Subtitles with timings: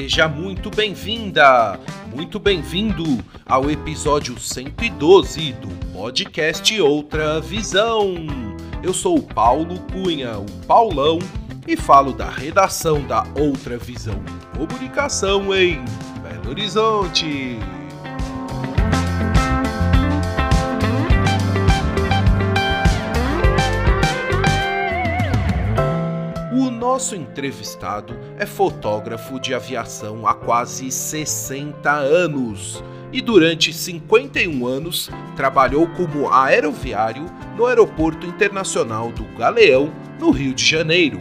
[0.00, 3.04] Seja muito bem-vinda, muito bem-vindo
[3.44, 8.14] ao episódio 112 do podcast Outra Visão.
[8.82, 11.18] Eu sou o Paulo Cunha, o Paulão,
[11.68, 14.18] e falo da redação da Outra Visão
[14.56, 15.84] Comunicação em
[16.22, 17.58] Belo Horizonte.
[26.90, 35.86] Nosso entrevistado é fotógrafo de aviação há quase 60 anos e durante 51 anos trabalhou
[35.86, 41.20] como aeroviário no Aeroporto Internacional do Galeão, no Rio de Janeiro.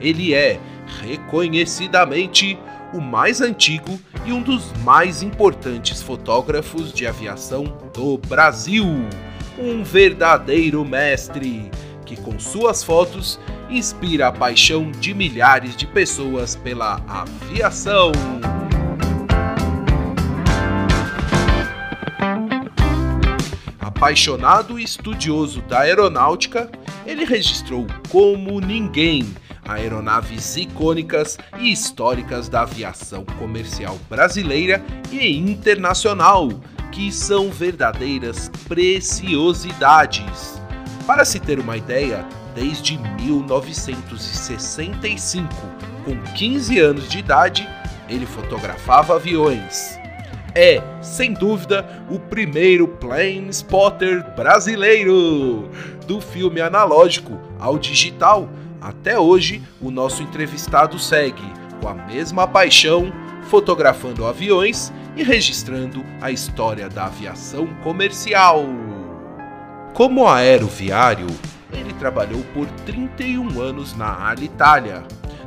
[0.00, 0.60] Ele é,
[1.02, 2.56] reconhecidamente,
[2.94, 8.86] o mais antigo e um dos mais importantes fotógrafos de aviação do Brasil.
[9.58, 11.72] Um verdadeiro mestre
[12.08, 18.12] que, com suas fotos, inspira a paixão de milhares de pessoas pela aviação.
[23.78, 26.70] Apaixonado e estudioso da aeronáutica,
[27.04, 29.28] ele registrou como ninguém
[29.66, 36.48] aeronaves icônicas e históricas da aviação comercial brasileira e internacional,
[36.90, 40.57] que são verdadeiras preciosidades.
[41.08, 45.48] Para se ter uma ideia, desde 1965,
[46.04, 47.66] com 15 anos de idade,
[48.10, 49.98] ele fotografava aviões.
[50.54, 55.70] É, sem dúvida, o primeiro plane spotter brasileiro.
[56.06, 58.46] Do filme analógico ao digital,
[58.78, 61.40] até hoje o nosso entrevistado segue
[61.80, 63.10] com a mesma paixão,
[63.44, 68.97] fotografando aviões e registrando a história da aviação comercial.
[69.94, 71.26] Como aeroviário,
[71.72, 75.02] ele trabalhou por 31 anos na Alitalia.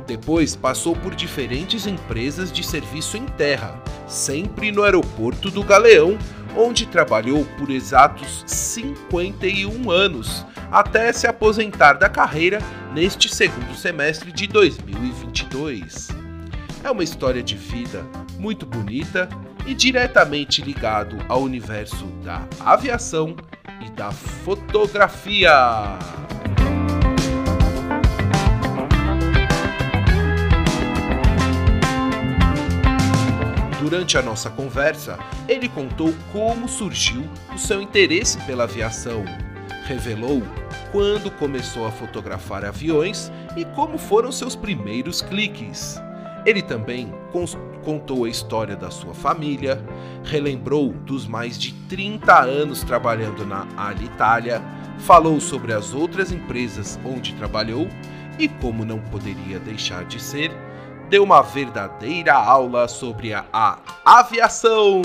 [0.06, 6.18] Depois passou por diferentes empresas de serviço em terra, sempre no aeroporto do Galeão,
[6.56, 12.58] onde trabalhou por exatos 51 anos, até se aposentar da carreira
[12.92, 16.08] neste segundo semestre de 2022.
[16.84, 18.04] É uma história de vida
[18.38, 19.28] muito bonita
[19.66, 23.36] e diretamente ligado ao universo da aviação
[23.84, 25.50] e da fotografia.
[33.80, 39.24] Durante a nossa conversa, ele contou como surgiu o seu interesse pela aviação,
[39.84, 40.42] revelou
[40.92, 46.00] quando começou a fotografar aviões e como foram seus primeiros cliques.
[46.44, 47.12] Ele também
[47.84, 49.82] contou a história da sua família,
[50.24, 54.62] relembrou dos mais de 30 anos trabalhando na Alitalia,
[54.98, 57.88] falou sobre as outras empresas onde trabalhou
[58.38, 60.50] e, como não poderia deixar de ser,
[61.08, 65.02] deu uma verdadeira aula sobre a, a aviação.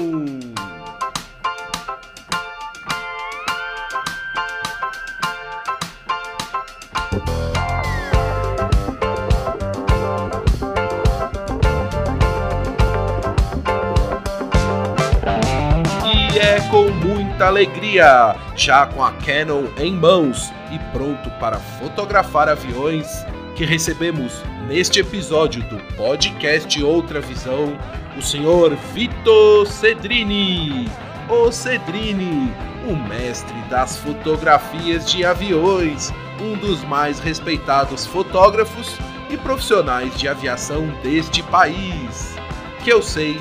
[17.37, 23.23] Muita alegria, já com a Canon em mãos e pronto para fotografar aviões,
[23.55, 27.77] que recebemos neste episódio do podcast Outra Visão
[28.17, 30.89] o senhor Vitor Cedrini.
[31.29, 32.51] O Cedrini,
[32.89, 36.11] o mestre das fotografias de aviões,
[36.41, 38.97] um dos mais respeitados fotógrafos
[39.29, 42.35] e profissionais de aviação deste país,
[42.83, 43.39] que eu sei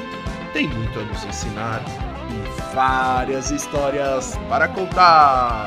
[0.52, 1.82] tem muito a nos ensinar
[2.76, 5.67] várias histórias para contar.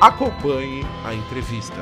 [0.00, 1.76] Acompanhe a entrevista.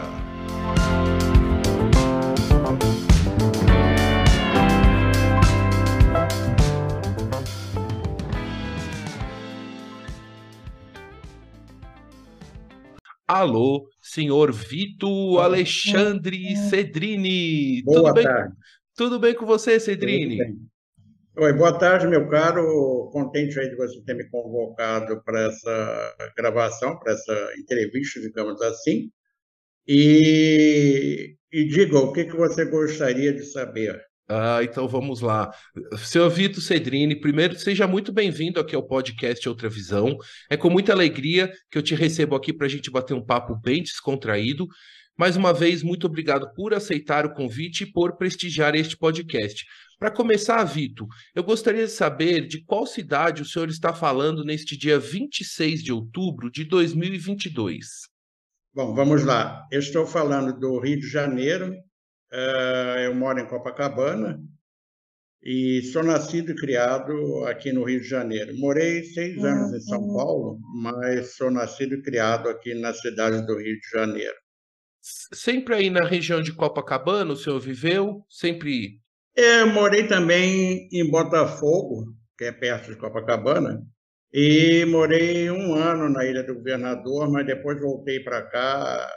[13.26, 17.82] Alô, senhor Vito Alexandre Cedrini.
[17.82, 18.24] Boa Tudo bem?
[18.24, 18.54] tarde.
[18.96, 20.38] Tudo bem com você, Cedrini?
[21.36, 23.10] Oi, boa tarde, meu caro.
[23.12, 29.10] Contente aí de você ter me convocado para essa gravação, para essa entrevista, digamos assim.
[29.84, 34.00] E, e diga, o que, que você gostaria de saber?
[34.28, 35.52] Ah, então vamos lá.
[35.98, 40.16] Seu Vitor Cedrini, primeiro, seja muito bem-vindo aqui ao podcast Outra Visão.
[40.48, 43.54] É com muita alegria que eu te recebo aqui para a gente bater um papo
[43.56, 44.68] bem descontraído.
[45.16, 49.64] Mais uma vez, muito obrigado por aceitar o convite e por prestigiar este podcast.
[49.96, 54.76] Para começar, Vitor, eu gostaria de saber de qual cidade o senhor está falando neste
[54.76, 57.86] dia 26 de outubro de 2022.
[58.74, 59.64] Bom, vamos lá.
[59.70, 61.72] Eu estou falando do Rio de Janeiro,
[62.32, 64.36] eh, eu moro em Copacabana
[65.40, 68.52] e sou nascido e criado aqui no Rio de Janeiro.
[68.58, 70.16] Morei seis anos em São uhum.
[70.16, 74.43] Paulo, mas sou nascido e criado aqui na cidade do Rio de Janeiro.
[75.04, 78.24] Sempre aí na região de Copacabana o senhor viveu?
[78.26, 79.02] Sempre?
[79.36, 82.06] Eu morei também em Botafogo,
[82.38, 83.82] que é perto de Copacabana,
[84.32, 89.10] e morei um ano na Ilha do Governador, mas depois voltei para cá.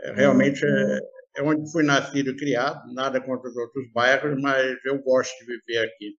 [0.00, 0.98] É, realmente é,
[1.36, 5.46] é onde fui nascido e criado, nada contra os outros bairros, mas eu gosto de
[5.46, 6.16] viver aqui.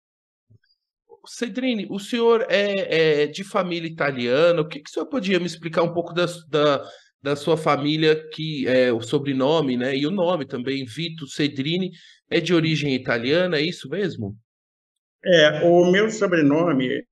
[1.27, 5.45] Cedrini, o senhor é, é, de família italiana, o que, que o senhor podia me
[5.45, 6.81] explicar um pouco da, da,
[7.21, 11.91] da sua família, que é o sobrenome, né, e o nome também, Vito Cedrini,
[12.29, 14.37] é de origem italiana, é isso mesmo?
[15.25, 17.03] É, o meu sobrenome,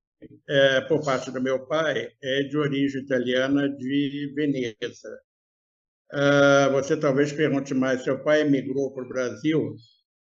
[0.48, 5.18] é, por parte do meu pai, é de origem italiana de Veneza.
[6.12, 9.76] Uh, você talvez pergunte mais: seu pai emigrou para o Brasil?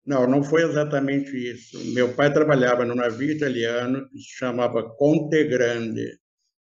[0.05, 1.79] Não, não foi exatamente isso.
[1.95, 6.19] Meu pai trabalhava no navio italiano que se chamava Conte Grande.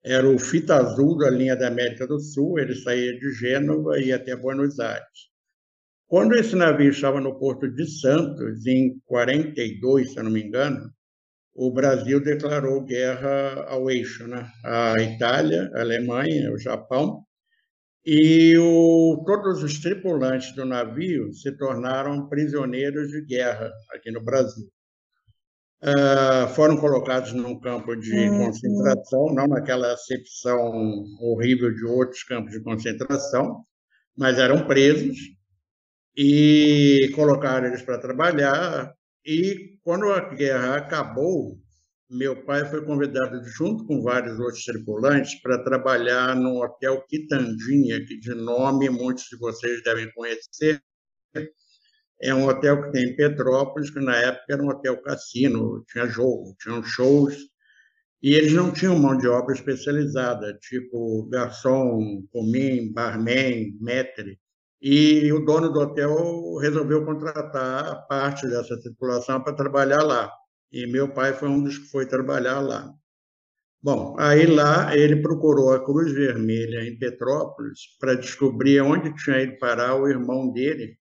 [0.09, 2.57] Era o fita azul da linha da América do Sul.
[2.57, 5.29] Ele saía de Gênova e ia até Buenos Aires.
[6.07, 10.89] Quando esse navio estava no porto de Santos, em 42, se eu não me engano,
[11.53, 14.49] o Brasil declarou guerra ao eixo, né?
[14.63, 17.25] A Itália, a Alemanha, o Japão
[18.05, 24.69] e o, todos os tripulantes do navio se tornaram prisioneiros de guerra aqui no Brasil.
[25.79, 28.45] Uh, foram colocados num campo de uhum.
[28.45, 33.63] concentração, não naquela acepção horrível de outros campos de concentração,
[34.17, 35.15] mas eram presos
[36.15, 38.91] e colocaram eles para trabalhar.
[39.23, 41.59] E quando a guerra acabou,
[42.09, 48.17] meu pai foi convidado, junto com vários outros tripulantes, para trabalhar no Hotel Quitandinha, que
[48.17, 50.81] de nome muitos de vocês devem conhecer.
[52.21, 56.07] É um hotel que tem em Petrópolis, que na época era um hotel cassino, tinha
[56.07, 57.35] jogo, tinham shows,
[58.21, 64.39] e eles não tinham mão de obra especializada, tipo garçom, comim, barman, maître.
[64.81, 70.31] E o dono do hotel resolveu contratar parte dessa tripulação para trabalhar lá
[70.71, 72.93] e meu pai foi um dos que foi trabalhar lá.
[73.81, 79.57] Bom, aí lá ele procurou a Cruz Vermelha em Petrópolis para descobrir onde tinha ido
[79.59, 80.97] parar o irmão dele,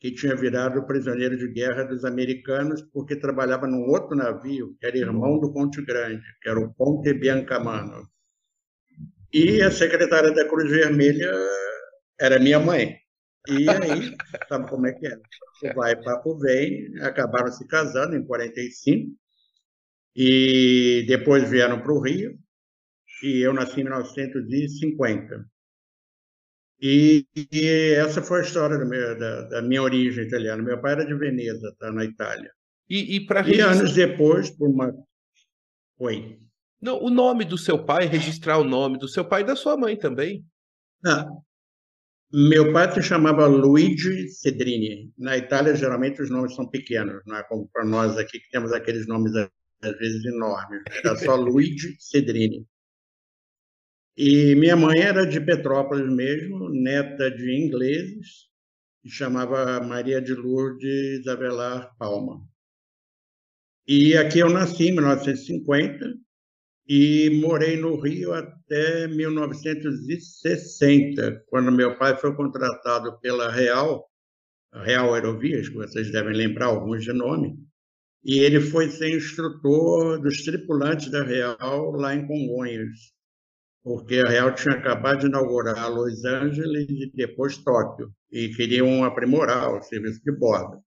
[0.00, 4.96] que tinha virado prisioneiro de guerra dos americanos, porque trabalhava num outro navio, que era
[4.96, 8.08] irmão do Ponte Grande, que era o Ponte Biancamano.
[9.32, 11.32] E a secretária da Cruz Vermelha
[12.20, 12.96] era minha mãe.
[13.48, 14.16] E aí,
[14.48, 15.16] sabe como é que é?
[15.16, 19.10] O vai, papo vem, acabaram se casando em 45,
[20.14, 22.38] e depois vieram para o Rio,
[23.22, 25.44] e eu nasci em 1950.
[26.80, 30.62] E, e essa foi a história meu, da, da, minha origem italiana.
[30.62, 32.50] Meu pai era de Veneza, tá, na Itália.
[32.88, 33.72] E, e, para registrar...
[33.72, 34.94] anos depois, por uma.
[35.98, 36.38] Oi.
[36.80, 39.76] Não, o nome do seu pai, registrar o nome do seu pai e da sua
[39.76, 40.44] mãe também.
[41.04, 41.26] Ah,
[42.32, 45.10] meu pai se chamava Luigi Cedrini.
[45.16, 48.72] Na Itália, geralmente, os nomes são pequenos, não é como para nós aqui, que temos
[48.72, 50.82] aqueles nomes, às vezes, enormes.
[51.02, 52.66] Era só Luigi Cedrini.
[54.20, 58.48] E minha mãe era de Petrópolis mesmo, neta de ingleses,
[59.04, 62.44] e chamava Maria de Lourdes Avelar Palma.
[63.86, 66.14] E aqui eu nasci em 1950,
[66.88, 74.10] e morei no Rio até 1960, quando meu pai foi contratado pela Real,
[74.74, 77.56] Real Aerovias, que vocês devem lembrar alguns de nome,
[78.24, 83.16] e ele foi ser instrutor dos tripulantes da Real lá em Congonhas,
[83.88, 89.74] porque a Real tinha acabado de inaugurar Los Angeles e depois Tóquio, e queriam aprimorar
[89.74, 90.78] o serviço de bordo.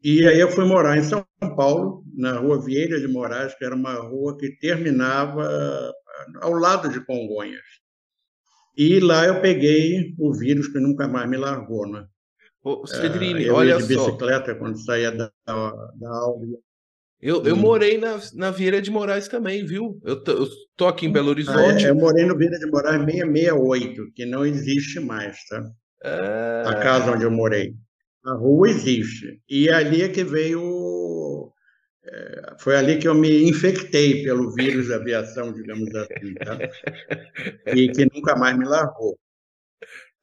[0.00, 3.74] E aí eu fui morar em São Paulo, na rua Vieira de Moraes, que era
[3.74, 5.92] uma rua que terminava
[6.42, 7.64] ao lado de Congonhas.
[8.76, 12.06] E lá eu peguei o vírus que nunca mais me largou, né?
[12.62, 14.58] Ô, Cedrini, é, eu olha ia de bicicleta só.
[14.58, 16.46] quando saía da, da aula.
[17.24, 17.58] Eu, eu hum.
[17.58, 19.98] morei na, na Vieira de Moraes também, viu?
[20.04, 21.86] Eu tô, eu tô aqui em Belo Horizonte.
[21.86, 25.64] Ah, é, eu morei no Vieira de Moraes 668, que não existe mais, tá?
[26.04, 26.64] É...
[26.66, 27.74] A casa onde eu morei.
[28.26, 29.40] A rua existe.
[29.48, 31.50] E ali é que veio.
[32.04, 36.58] É, foi ali que eu me infectei pelo vírus da aviação, digamos assim, tá?
[37.74, 39.18] E que nunca mais me largou.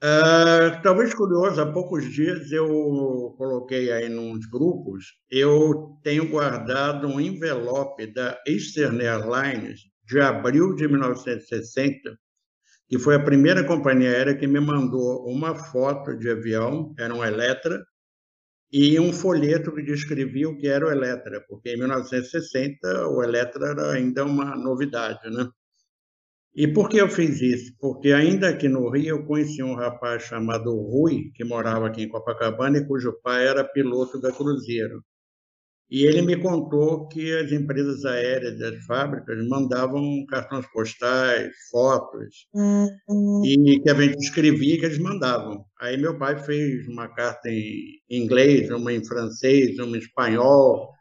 [0.03, 7.19] Uh, talvez curioso, há poucos dias eu coloquei aí nos grupos, eu tenho guardado um
[7.19, 12.17] envelope da Eastern Airlines de abril de 1960,
[12.89, 17.23] que foi a primeira companhia aérea que me mandou uma foto de avião, era um
[17.23, 17.79] Electra,
[18.71, 23.67] e um folheto que descrevia o que era o Electra, porque em 1960 o Electra
[23.67, 25.47] era ainda uma novidade, né?
[26.53, 27.73] E por que eu fiz isso?
[27.79, 32.09] Porque ainda aqui no Rio eu conheci um rapaz chamado Rui, que morava aqui em
[32.09, 35.01] Copacabana e cujo pai era piloto da Cruzeiro.
[35.89, 43.43] E ele me contou que as empresas aéreas das fábricas mandavam cartões postais, fotos, uhum.
[43.45, 45.65] e que a gente escrevia que eles mandavam.
[45.81, 50.93] Aí meu pai fez uma carta em inglês, uma em francês, uma em espanhol,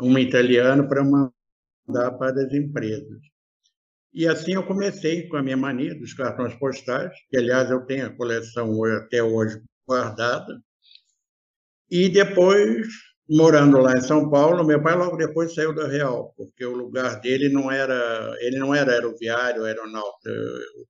[0.00, 3.20] uma em italiano para mandar para as empresas.
[4.18, 8.04] E assim eu comecei com a minha mania dos cartões postais, que aliás eu tenho
[8.04, 10.60] a coleção até hoje guardada.
[11.88, 12.88] E depois,
[13.30, 17.20] morando lá em São Paulo, meu pai logo depois saiu da Real, porque o lugar
[17.20, 20.30] dele não era, ele não era aeroviário, aeronauta.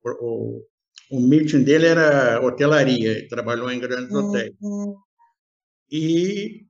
[0.03, 4.31] O, o, o meeting dele era hotelaria, ele trabalhou em grandes uhum.
[4.31, 4.55] hotéis.
[5.93, 6.63] E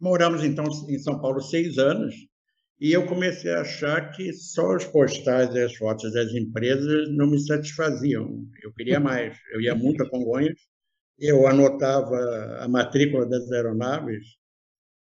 [0.00, 2.14] moramos então em São Paulo seis anos,
[2.82, 7.28] e eu comecei a achar que só os postais e as fotos das empresas não
[7.28, 8.44] me satisfaziam.
[8.60, 9.38] Eu queria mais.
[9.52, 10.58] Eu ia muito a Congonhas,
[11.16, 12.16] eu anotava
[12.58, 14.26] a matrícula das aeronaves,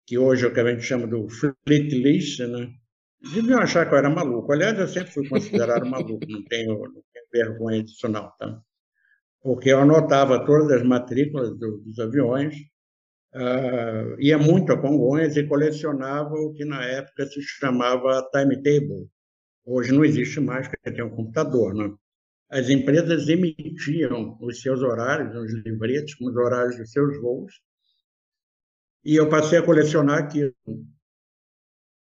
[0.05, 2.69] que hoje é o que a gente chama do fleet list, né?
[3.33, 4.53] Deviam achar que eu era maluco.
[4.53, 8.61] Aliás, eu sempre fui considerado maluco, não tenho, não tenho vergonha disso não, tá?
[9.41, 12.57] Porque eu anotava todas as matrículas do, dos aviões,
[13.35, 19.09] uh, ia muito a Congonhas e colecionava o que na época se chamava timetable.
[19.65, 21.75] Hoje não existe mais, porque tem um computador.
[21.75, 21.95] Né?
[22.51, 27.53] As empresas emitiam os seus horários, os livretos com os horários dos seus voos,
[29.05, 30.55] e eu passei a colecionar aquilo.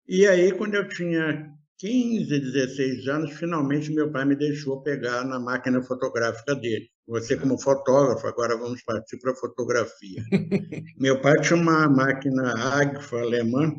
[0.08, 5.40] E aí, quando eu tinha 15, 16 anos, finalmente meu pai me deixou pegar na
[5.40, 6.90] máquina fotográfica dele.
[7.08, 10.22] Você, como fotógrafo, agora vamos partir para a fotografia.
[11.00, 13.74] Meu pai tinha uma máquina Agfa alemã,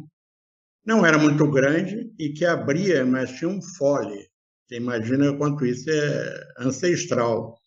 [0.84, 4.26] não era muito grande e que abria, mas tinha um fole.
[4.66, 7.58] Você imagina quanto isso é ancestral.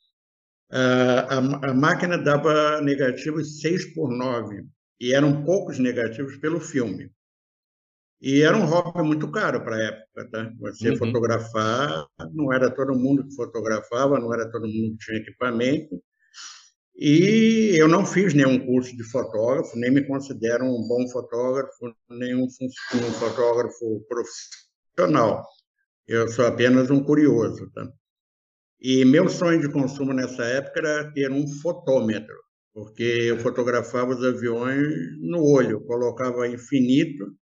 [0.72, 4.66] A, a, a máquina dava negativos 6 por 9
[5.00, 7.12] e eram poucos negativos pelo filme.
[8.22, 10.54] E era um hobby muito caro para a época, tá?
[10.60, 10.98] Você uhum.
[10.98, 16.00] fotografar, não era todo mundo que fotografava, não era todo mundo que tinha equipamento.
[16.96, 22.36] E eu não fiz nenhum curso de fotógrafo, nem me considero um bom fotógrafo, nem
[22.36, 25.44] um, um fotógrafo profissional.
[26.08, 27.92] Eu sou apenas um curioso, tá?
[28.80, 32.36] E meu sonho de consumo nessa época era ter um fotômetro,
[32.72, 34.88] porque eu fotografava os aviões
[35.20, 37.41] no olho, colocava infinito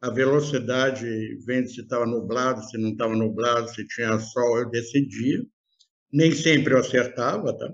[0.00, 5.42] a velocidade, vendo se estava nublado, se não estava nublado, se tinha sol, eu decidia.
[6.12, 7.70] Nem sempre eu acertava, tá?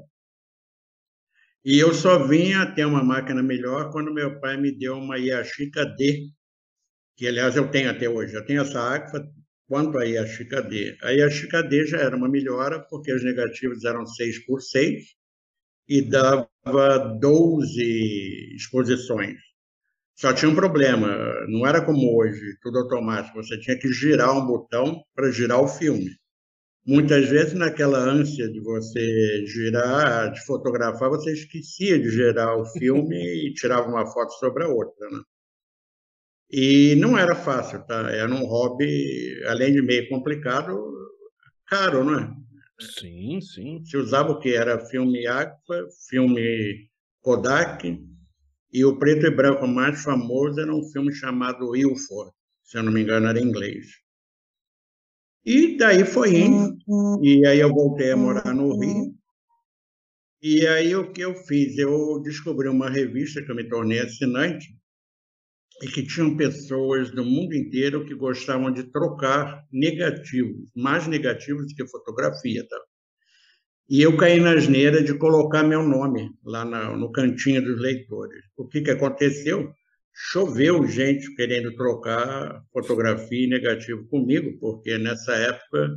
[1.64, 5.85] E eu só vinha ter uma máquina melhor quando meu pai me deu uma Yashica
[5.85, 6.28] D,
[7.16, 8.35] que aliás eu tenho até hoje.
[8.35, 9.26] Eu tenho essa Agfa
[9.68, 10.97] quanto a Yashica D.
[11.02, 15.16] A Yashica D já era uma melhora, porque os negativos eram 6 por 6
[15.88, 16.49] e dava
[17.21, 19.46] 12 exposições.
[20.17, 21.09] Só tinha um problema,
[21.47, 25.69] não era como hoje, tudo automático, você tinha que girar um botão para girar o
[25.69, 26.11] filme.
[26.87, 33.15] Muitas vezes, naquela ânsia de você girar, de fotografar, você esquecia de girar o filme
[33.49, 35.11] e tirava uma foto sobre a outra.
[35.11, 35.21] Né?
[36.51, 38.11] E não era fácil, tá?
[38.11, 40.81] Era um hobby, além de meio complicado,
[41.67, 42.33] caro, não é?
[42.81, 43.85] Sim, sim.
[43.85, 44.55] Se usava o que?
[44.55, 46.89] Era filme Agfa, filme
[47.21, 47.99] Kodak,
[48.76, 52.30] e o preto e branco mais famoso era um filme chamado Ilford,
[52.62, 53.87] se eu não me engano, era em inglês.
[55.42, 56.76] E daí foi indo,
[57.23, 59.14] e aí eu voltei a morar no Rio.
[60.42, 61.78] E aí o que eu fiz?
[61.78, 64.76] Eu descobri uma revista que eu me tornei assinante,
[65.83, 71.75] e que tinham pessoas do mundo inteiro que gostavam de trocar negativos, mais negativos do
[71.75, 72.62] que fotografia.
[72.68, 72.76] Tá?
[73.88, 78.43] E eu caí na asneira de colocar meu nome lá no cantinho dos leitores.
[78.57, 79.73] O que, que aconteceu?
[80.19, 85.95] choveu gente querendo trocar fotografia e negativo comigo, porque nessa época,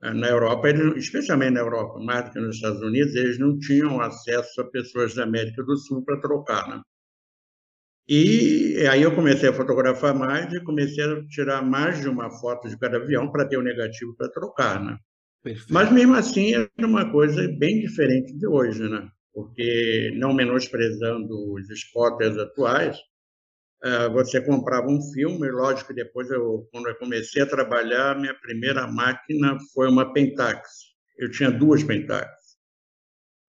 [0.00, 4.62] na Europa, especialmente na Europa, mais do que nos Estados Unidos, eles não tinham acesso
[4.62, 6.80] a pessoas da América do Sul para trocar, né?
[8.08, 12.66] E aí eu comecei a fotografar mais e comecei a tirar mais de uma foto
[12.66, 14.96] de cada avião para ter o negativo para trocar, né?
[15.42, 15.72] Perfeito.
[15.72, 19.08] Mas mesmo assim era uma coisa bem diferente de hoje, né?
[19.32, 22.96] Porque não menosprezando os spotters atuais,
[23.84, 28.34] eh, você comprava um filme, lógico que depois eu, quando eu comecei a trabalhar, minha
[28.34, 30.68] primeira máquina foi uma Pentax.
[31.18, 32.30] Eu tinha duas Pentax,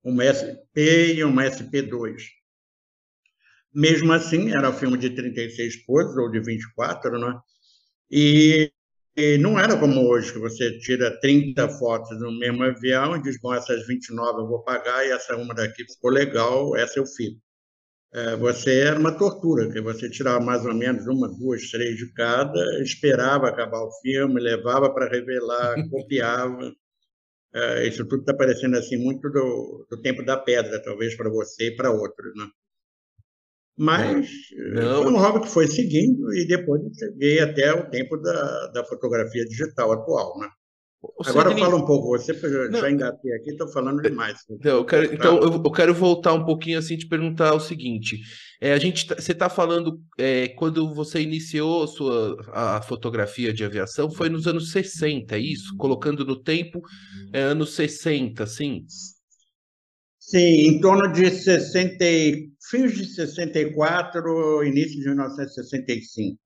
[0.03, 2.21] uma SP e uma SP2.
[3.73, 7.39] Mesmo assim, era filme de 36 poses ou de 24, né?
[8.11, 8.71] E,
[9.15, 13.39] e não era como hoje, que você tira 30 fotos no mesmo avião e diz,
[13.41, 17.39] bom, essas 29 eu vou pagar e essa uma daqui ficou legal, essa eu fico.
[18.13, 22.11] É, você era uma tortura, que você tirava mais ou menos uma, duas, três de
[22.13, 26.73] cada, esperava acabar o filme, levava para revelar, copiava.
[27.53, 31.67] É, isso tudo está parecendo assim muito do, do tempo da pedra, talvez para você
[31.69, 32.47] e para outros, né?
[33.79, 35.03] Mas eh, Não.
[35.03, 39.45] foi um hobby que foi seguindo e depois cheguei até o tempo da, da fotografia
[39.45, 40.49] digital atual, né?
[41.25, 44.39] Agora fala um pouco, você já, já engatei aqui, estou falando demais.
[44.49, 48.19] Então, eu quero, então eu, eu, quero voltar um pouquinho assim te perguntar o seguinte:
[48.59, 53.53] é, a gente, tá, você está falando é, quando você iniciou a sua a fotografia
[53.53, 55.73] de aviação foi nos anos 60, é isso?
[55.77, 56.81] Colocando no tempo
[57.31, 58.83] é, anos 60, sim?
[60.19, 62.03] Sim, em torno de 60,
[62.69, 66.39] fins de 64, início de 1965.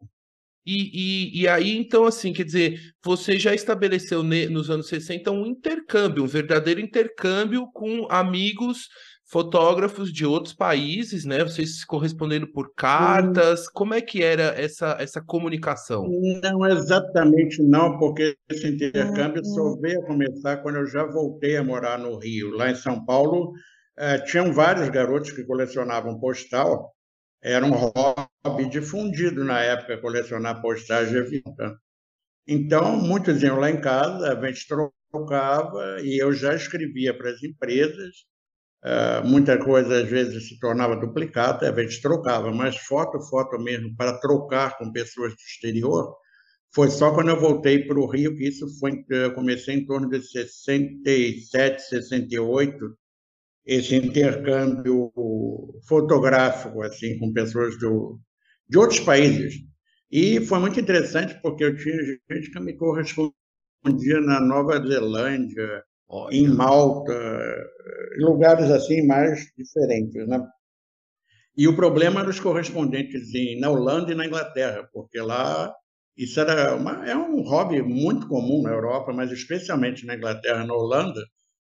[0.66, 5.46] E, e, e aí, então, assim, quer dizer, você já estabeleceu nos anos 60 um
[5.46, 8.88] intercâmbio, um verdadeiro intercâmbio com amigos
[9.26, 11.44] fotógrafos de outros países, né?
[11.44, 13.68] Vocês se correspondendo por cartas.
[13.68, 16.08] Como é que era essa, essa comunicação?
[16.42, 21.64] Não exatamente não, porque esse intercâmbio só veio a começar quando eu já voltei a
[21.64, 22.52] morar no Rio.
[22.52, 23.54] Lá em São Paulo,
[23.98, 26.94] é, tinham vários garotos que colecionavam postal,
[27.42, 31.56] era um hobby difundido na época, colecionar postais de avião.
[31.56, 31.76] Tá?
[32.48, 34.68] Então, muitos iam lá em casa, a gente
[35.12, 38.26] trocava e eu já escrevia para as empresas.
[38.84, 43.96] Uh, muita coisa às vezes se tornava duplicata, a gente trocava, mas foto, foto mesmo,
[43.96, 46.14] para trocar com pessoas do exterior,
[46.74, 49.06] foi só quando eu voltei para o Rio que isso foi.
[49.10, 52.98] Eu comecei em torno de 67, 68,
[53.66, 55.12] esse intercâmbio
[55.88, 58.20] fotográfico assim com pessoas do,
[58.68, 59.56] de outros países.
[60.12, 61.96] E foi muito interessante porque eu tinha
[62.32, 63.34] gente que me correspondia
[64.22, 66.36] na Nova Zelândia, Olha.
[66.36, 67.14] em Malta,
[68.20, 70.40] lugares assim mais diferentes, né?
[71.56, 75.74] E o problema eram os correspondentes em, na Holanda e na Inglaterra, porque lá
[76.18, 80.74] isso era uma, é um hobby muito comum na Europa, mas especialmente na Inglaterra, na
[80.74, 81.22] Holanda,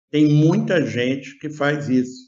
[0.10, 2.28] tem muita gente que faz isso.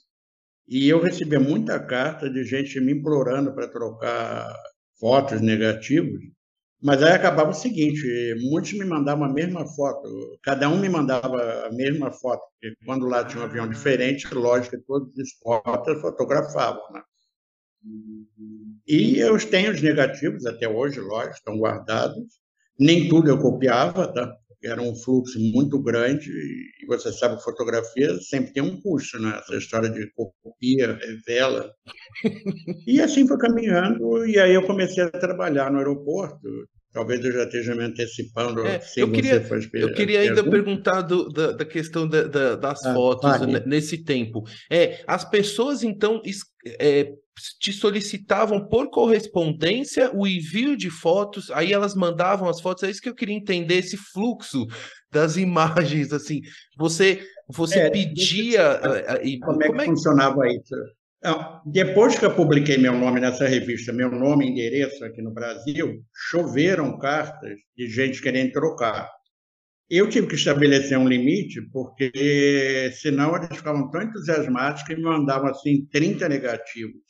[0.67, 4.53] E eu recebia muita carta de gente me implorando para trocar
[4.99, 6.19] fotos negativos,
[6.81, 8.05] mas aí acabava o seguinte:
[8.49, 10.09] muitos me mandavam a mesma foto,
[10.43, 14.77] cada um me mandava a mesma foto, porque quando lá tinha um avião diferente, lógico
[14.77, 16.83] que todos os fotos fotografavam.
[16.93, 17.01] Né?
[18.87, 22.39] E eu tenho os negativos até hoje, lógico, estão guardados.
[22.77, 24.33] Nem tudo eu copiava, tá?
[24.63, 29.39] Era um fluxo muito grande e você sabe que fotografia sempre tem um custo, né?
[29.39, 31.73] Essa história de copia, revela.
[32.85, 36.47] e assim foi caminhando e aí eu comecei a trabalhar no aeroporto.
[36.99, 38.67] Talvez eu já esteja me antecipando.
[38.67, 39.41] É, eu, queria,
[39.73, 43.61] eu queria ainda perguntar do, da, da, questão da, da, das ah, fotos vale.
[43.65, 44.43] nesse tempo.
[44.69, 46.21] É, as pessoas, então,
[46.77, 47.13] é,
[47.57, 53.01] te solicitavam por correspondência o envio de fotos, aí elas mandavam as fotos, é isso
[53.01, 54.67] que eu queria entender, esse fluxo
[55.09, 56.41] das imagens, assim,
[56.77, 58.61] você você é, pedia...
[58.61, 60.75] Eh, eh, como, como é que funcionava isso?
[61.65, 66.01] Depois que eu publiquei meu nome nessa revista, meu nome e endereço aqui no Brasil,
[66.31, 69.09] choveram cartas de gente querendo trocar.
[69.89, 75.49] Eu tive que estabelecer um limite, porque senão eles ficavam tão entusiasmados que me mandavam
[75.49, 77.01] assim 30 negativos.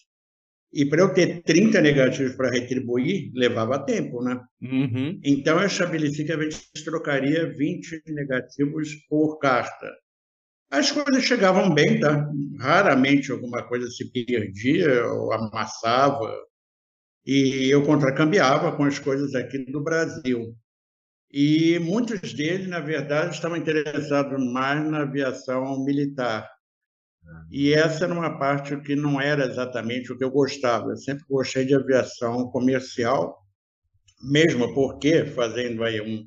[0.72, 4.40] E para eu ter 30 negativos para retribuir, levava tempo, né?
[4.62, 5.20] Uhum.
[5.24, 9.92] Então eu estabeleci que a gente trocaria 20 negativos por carta.
[10.72, 12.30] As coisas chegavam bem, tá?
[12.60, 16.32] Raramente alguma coisa se perdia ou amassava.
[17.26, 20.56] E eu contracambiava com as coisas aqui do Brasil.
[21.32, 26.50] E muitos deles, na verdade, estavam interessados mais na aviação militar
[27.52, 30.92] E essa era uma parte que não era exatamente o que eu gostava.
[30.92, 33.38] Eu sempre gostei de aviação comercial,
[34.22, 36.26] mesmo porque, fazendo aí um,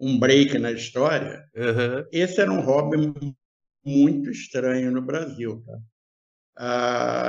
[0.00, 2.04] um break na história, uhum.
[2.12, 3.12] esse era um hobby
[3.84, 5.62] muito estranho no Brasil.
[5.66, 5.78] Tá?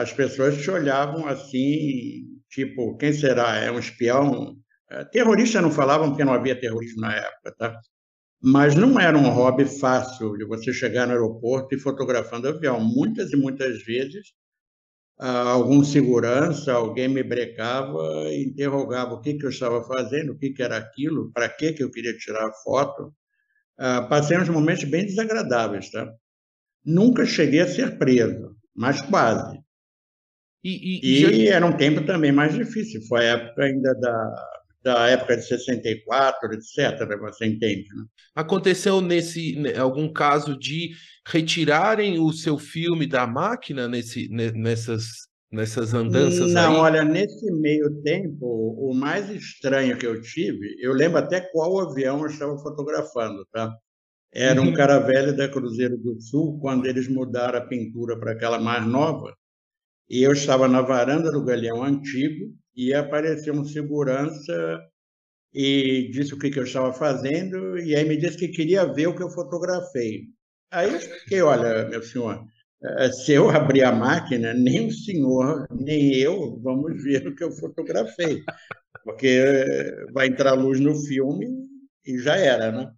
[0.02, 3.58] As pessoas te olhavam assim, tipo, quem será?
[3.58, 4.58] É um espião?
[4.90, 7.80] É, terrorista não falavam porque não havia terrorismo na época, tá?
[8.42, 12.80] Mas não era um hobby fácil de você chegar no aeroporto e fotografando avião.
[12.82, 14.34] Muitas e muitas vezes,
[15.20, 18.00] algum segurança, alguém me brecava
[18.34, 21.84] interrogava o que, que eu estava fazendo, o que, que era aquilo, para que, que
[21.84, 23.14] eu queria tirar a foto.
[23.78, 26.12] Ah, passei uns momentos bem desagradáveis, tá?
[26.86, 29.60] Nunca cheguei a ser preso, mas quase.
[30.64, 31.56] E, e, e já...
[31.56, 33.02] era um tempo também mais difícil.
[33.08, 34.52] Foi a época ainda da,
[34.84, 37.20] da época de 64, etc.
[37.20, 37.88] Você entende?
[37.96, 38.06] Né?
[38.36, 40.92] Aconteceu nesse algum caso de
[41.28, 45.06] retirarem o seu filme da máquina nesse, nessas,
[45.52, 46.52] nessas andanças?
[46.52, 46.80] Não, aí?
[46.80, 52.20] olha, nesse meio tempo, o mais estranho que eu tive, eu lembro até qual avião
[52.22, 53.72] eu estava fotografando, tá?
[54.34, 54.74] Era um uhum.
[54.74, 59.36] Caravelle da Cruzeiro do Sul, quando eles mudaram a pintura para aquela mais nova.
[60.10, 64.80] E eu estava na varanda do galeão antigo e apareceu um segurança
[65.54, 69.08] e disse o que, que eu estava fazendo e aí me disse que queria ver
[69.08, 70.28] o que eu fotografei.
[70.72, 72.46] Aí eu expliquei, olha, meu senhor,
[72.84, 77.44] eh, se eu abrir a máquina, nem o senhor, nem eu vamos ver o que
[77.44, 78.42] eu fotografei,
[79.04, 79.44] porque
[80.14, 81.48] vai entrar luz no filme
[82.06, 82.92] e já era, né?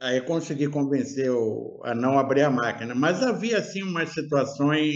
[0.00, 1.30] Aí consegui convencer
[1.84, 4.94] a não abrir a máquina, mas havia assim umas situações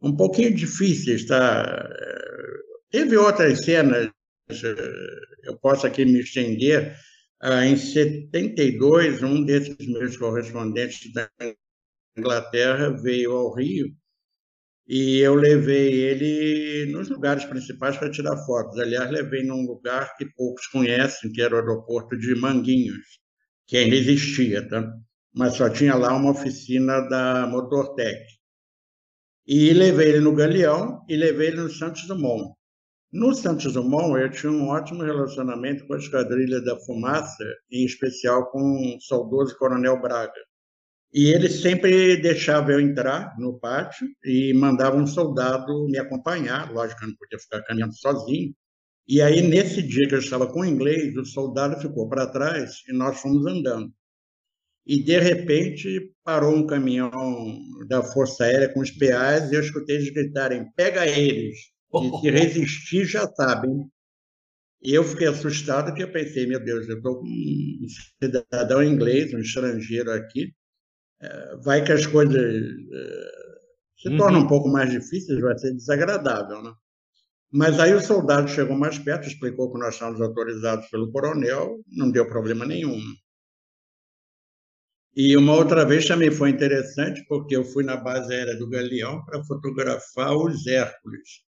[0.00, 1.88] um pouquinho difíceis, tá?
[2.90, 4.08] Teve outras cenas,
[5.42, 6.96] eu posso aqui me estender.
[7.40, 11.28] Ah, em 72, um desses meus correspondentes da
[12.16, 13.92] Inglaterra veio ao Rio
[14.86, 18.78] e eu levei ele nos lugares principais para tirar fotos.
[18.78, 23.25] Aliás, levei num lugar que poucos conhecem, que era o aeroporto de Manguinhos
[23.66, 24.92] que ainda existia, tá?
[25.36, 28.24] mas só tinha lá uma oficina da Motortec.
[29.46, 32.54] E levei ele no Galeão e levei ele no Santos Dumont.
[33.12, 38.50] No Santos Dumont, eu tinha um ótimo relacionamento com a Esquadrilha da Fumaça, em especial
[38.50, 40.32] com o saudoso Coronel Braga.
[41.12, 46.72] E ele sempre deixava eu entrar no pátio e mandava um soldado me acompanhar.
[46.72, 48.54] Lógico que eu não podia ficar caminhando sozinho,
[49.08, 52.82] e aí, nesse dia que eu estava com o inglês, o soldado ficou para trás
[52.88, 53.92] e nós fomos andando.
[54.84, 57.10] E, de repente, parou um caminhão
[57.88, 61.56] da Força Aérea com os PAs e eu escutei eles gritarem: pega eles!
[61.94, 63.88] E se resistir, já sabem.
[64.82, 67.86] E eu fiquei assustado, porque eu pensei: meu Deus, eu estou com um
[68.22, 70.52] cidadão inglês, um estrangeiro aqui,
[71.20, 73.30] é, vai que as coisas é,
[73.98, 74.46] se tornam uhum.
[74.46, 76.72] um pouco mais difíceis, vai ser desagradável, né?
[77.52, 82.10] Mas aí o soldado chegou mais perto, explicou que nós estávamos autorizados pelo coronel, não
[82.10, 83.00] deu problema nenhum.
[85.14, 89.24] E uma outra vez também foi interessante, porque eu fui na base aérea do Galeão
[89.24, 91.46] para fotografar os Hércules.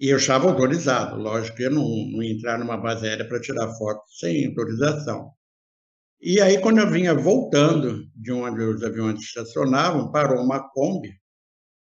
[0.00, 3.40] E eu estava autorizado, lógico que eu não, não ia entrar numa base aérea para
[3.40, 5.32] tirar foto sem autorização.
[6.20, 11.12] E aí, quando eu vinha voltando de onde os aviões estacionavam, parou uma Kombi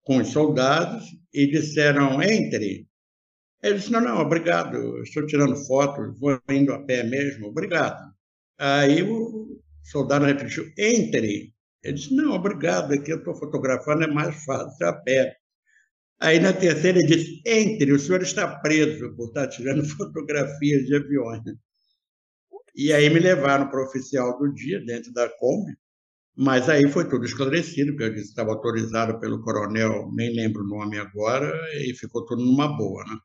[0.04, 2.87] com os soldados e disseram: entre.
[3.62, 8.14] Ele disse, não, não, obrigado, estou tirando fotos, vou indo a pé mesmo, obrigado.
[8.58, 11.54] Aí o soldado repetiu, entre.
[11.84, 15.38] Ele disse, não, obrigado, aqui eu estou fotografando, é mais fácil, a pé.
[16.20, 20.96] Aí na terceira ele disse, entre, o senhor está preso por estar tirando fotografias de
[20.96, 21.42] aviões.
[22.76, 25.76] E aí me levaram para o oficial do dia, dentro da Kombi,
[26.36, 30.68] mas aí foi tudo esclarecido, porque eu disse estava autorizado pelo coronel, nem lembro o
[30.68, 33.18] nome agora, e ficou tudo numa boa, né?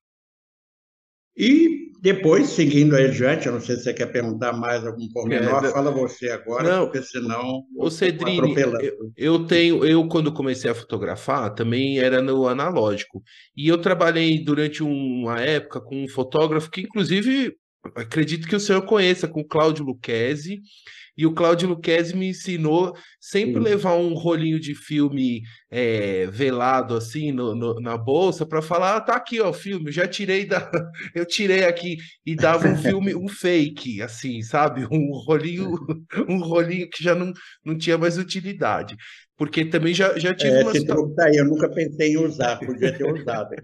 [1.36, 5.70] E depois, seguindo adiante, eu não sei se você quer perguntar mais algum pormenor, é,
[5.70, 7.62] fala você agora, não, porque senão.
[7.76, 13.22] O Cedrini, eu, eu tenho, eu quando comecei a fotografar, também era no analógico.
[13.56, 17.54] E eu trabalhei durante uma época com um fotógrafo que, inclusive,
[17.94, 20.60] acredito que o senhor conheça, com Cláudio Luquezzi.
[21.16, 23.60] E o Claudio Luquezzi me ensinou sempre Sim.
[23.60, 29.00] levar um rolinho de filme é, velado assim no, no, na bolsa para falar, ah,
[29.00, 30.70] tá aqui ó, o filme, já tirei da,
[31.14, 35.74] eu tirei aqui e dava um filme, um fake, assim, sabe, um rolinho,
[36.28, 37.32] um rolinho que já não,
[37.64, 38.96] não tinha mais utilidade,
[39.36, 40.72] porque também já, já tive é, uma.
[40.72, 43.54] Esse tá aí, eu nunca pensei em usar, podia ter usado.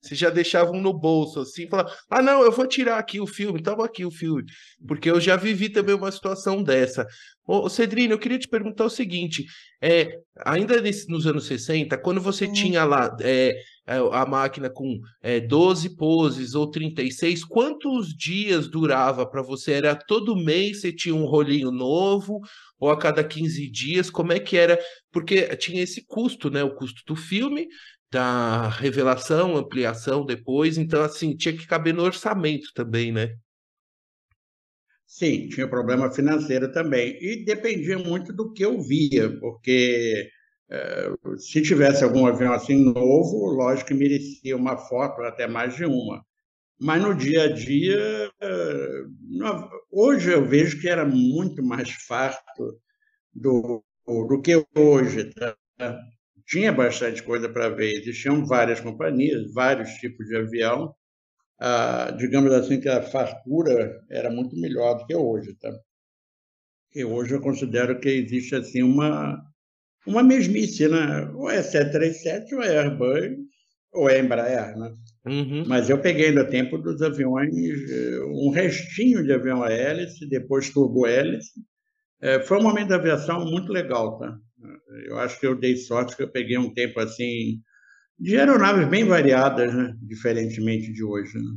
[0.00, 3.26] Você já deixava um no bolso, assim, falava, ah, não, eu vou tirar aqui o
[3.26, 4.44] filme, toma aqui o filme,
[4.86, 7.06] porque eu já vivi também uma situação dessa.
[7.44, 9.44] Ô, Cedrino, eu queria te perguntar o seguinte,
[9.82, 10.08] é,
[10.44, 12.52] ainda nesse, nos anos 60, quando você hum.
[12.52, 19.26] tinha lá é, é, a máquina com é, 12 poses ou 36, quantos dias durava
[19.26, 19.72] para você?
[19.72, 22.38] Era todo mês você tinha um rolinho novo,
[22.78, 24.10] ou a cada 15 dias?
[24.10, 24.78] Como é que era?
[25.10, 26.62] Porque tinha esse custo, né?
[26.62, 27.66] O custo do filme,
[28.10, 33.36] da revelação, ampliação depois, então assim, tinha que caber no orçamento também, né?
[35.06, 37.18] Sim, tinha problema financeiro também.
[37.20, 40.28] E dependia muito do que eu via, porque
[40.70, 45.86] é, se tivesse algum avião assim novo, lógico que merecia uma foto, até mais de
[45.86, 46.24] uma.
[46.80, 49.04] Mas no dia a dia, é,
[49.90, 52.78] hoje eu vejo que era muito mais farto
[53.32, 55.32] do, do que hoje.
[55.34, 55.56] Tá?
[56.48, 57.92] Tinha bastante coisa para ver.
[58.00, 60.94] Existiam várias companhias, vários tipos de avião.
[61.60, 65.70] Ah, digamos assim que a fartura era muito melhor do que hoje, tá?
[66.94, 69.40] E hoje eu considero que existe assim uma
[70.06, 71.30] uma mesmice, né?
[71.34, 73.36] Ou é 737 ou é Airbus
[73.92, 74.94] ou é Embraer, né?
[75.26, 75.64] Uhum.
[75.66, 80.70] Mas eu peguei no tempo dos aviões eh, um restinho de avião a hélice, depois
[80.70, 81.60] turbo hélice.
[82.20, 84.38] É, foi um momento da aviação muito legal, tá?
[85.06, 87.60] Eu acho que eu dei sorte que eu peguei um tempo assim
[88.18, 89.94] de aeronaves bem variadas, né?
[90.02, 91.34] diferentemente de hoje.
[91.34, 91.50] Né?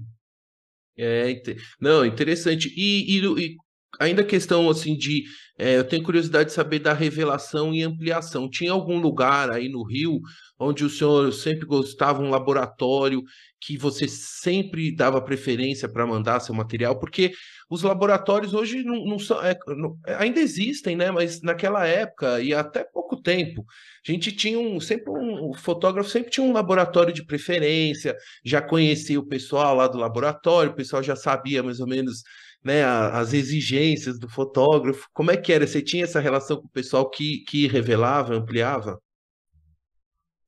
[0.98, 1.44] É,
[1.80, 2.72] não, interessante.
[2.78, 3.56] E, e, e
[4.00, 5.24] ainda questão assim de,
[5.58, 8.50] é, eu tenho curiosidade de saber da revelação e ampliação.
[8.50, 10.20] Tinha algum lugar aí no Rio
[10.60, 13.22] onde o senhor sempre gostava um laboratório
[13.60, 17.00] que você sempre dava preferência para mandar seu material?
[17.00, 17.32] Porque
[17.70, 21.12] os laboratórios hoje não, não são, é, não, ainda existem, né?
[21.12, 23.66] Mas naquela época e até pouco tempo,
[24.08, 28.62] a gente tinha um sempre um o fotógrafo sempre tinha um laboratório de preferência, já
[28.62, 32.24] conhecia o pessoal lá do laboratório, o pessoal já sabia mais ou menos
[32.64, 35.08] né, as exigências do fotógrafo.
[35.14, 35.66] Como é que era?
[35.66, 39.00] Você tinha essa relação com o pessoal que, que revelava, ampliava?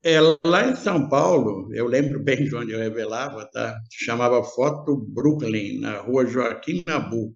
[0.05, 3.79] É, lá em São Paulo, eu lembro bem de onde eu revelava, tá?
[3.89, 7.33] chamava Foto Brooklyn, na rua Joaquim Nabu.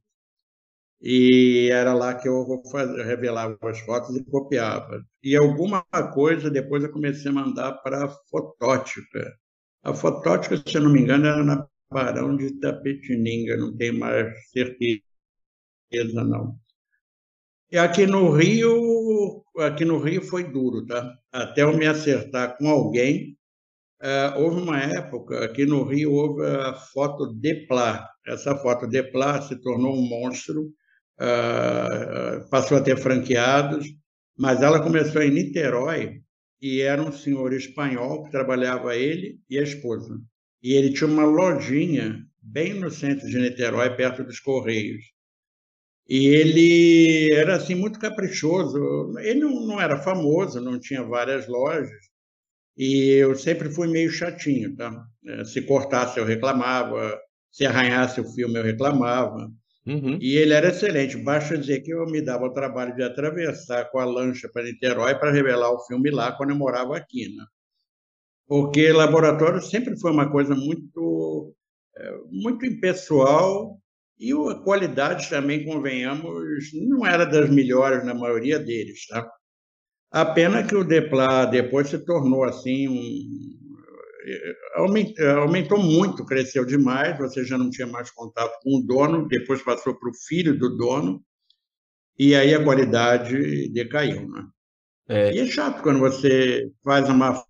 [1.01, 2.43] E era lá que eu
[3.05, 5.03] revelava as fotos e copiava.
[5.23, 9.37] E alguma coisa depois eu comecei a mandar para a Fotótica.
[9.83, 14.49] A Fotótica, se eu não me engano, era na Barão de Tapetininga, não tenho mais
[14.51, 15.01] certeza,
[16.13, 16.59] não.
[17.71, 21.17] E aqui no Rio, aqui no Rio foi duro, tá?
[21.31, 23.37] Até eu me acertar com alguém,
[24.01, 28.05] uh, houve uma época aqui no Rio houve a foto Deplat.
[28.25, 30.63] Essa foto Deplat se tornou um monstro,
[31.19, 33.85] uh, passou a ter franqueados,
[34.37, 36.21] mas ela começou em Niterói
[36.61, 40.19] e era um senhor espanhol que trabalhava ele e a esposa.
[40.61, 45.03] E ele tinha uma lojinha bem no centro de Niterói, perto dos Correios.
[46.09, 49.13] E ele era assim muito caprichoso.
[49.19, 52.07] Ele não, não era famoso, não tinha várias lojas.
[52.77, 55.05] E eu sempre fui meio chatinho, tá?
[55.25, 57.19] É, se cortasse eu reclamava,
[57.51, 59.51] se arranhasse o filme eu reclamava.
[59.85, 60.17] Uhum.
[60.21, 61.17] E ele era excelente.
[61.17, 65.15] Basta dizer que eu me dava o trabalho de atravessar com a lancha para Niterói
[65.15, 67.45] para revelar o filme lá quando eu morava aqui, né?
[68.47, 71.53] Porque laboratório sempre foi uma coisa muito
[71.97, 73.79] é, muito impessoal
[74.19, 79.29] e a qualidade também, convenhamos, não era das melhores na maioria deles, tá?
[80.11, 83.57] A pena que o Depla depois se tornou assim um
[85.39, 89.95] aumentou muito, cresceu demais, você já não tinha mais contato com o dono, depois passou
[89.97, 91.23] para o filho do dono,
[92.17, 94.27] e aí a qualidade decaiu.
[94.27, 94.47] Né?
[95.07, 95.33] É.
[95.33, 97.41] E é chato quando você faz uma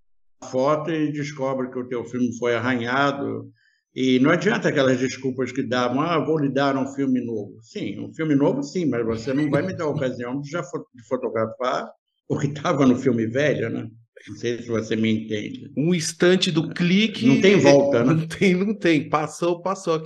[0.43, 3.51] foto e descobre que o teu filme foi arranhado,
[3.99, 7.57] e não adianta aquelas desculpas que davam, ah, vou lhe dar um filme novo.
[7.63, 10.61] Sim, um filme novo sim, mas você não vai me dar a ocasião de já
[11.09, 11.89] fotografar
[12.29, 13.89] o que estava no filme velho, né?
[14.27, 15.71] Não sei se você me entende.
[15.75, 17.25] Um instante do clique.
[17.25, 18.13] Não tem volta, né?
[18.13, 19.09] Não tem, não tem.
[19.09, 20.01] Passou, passou.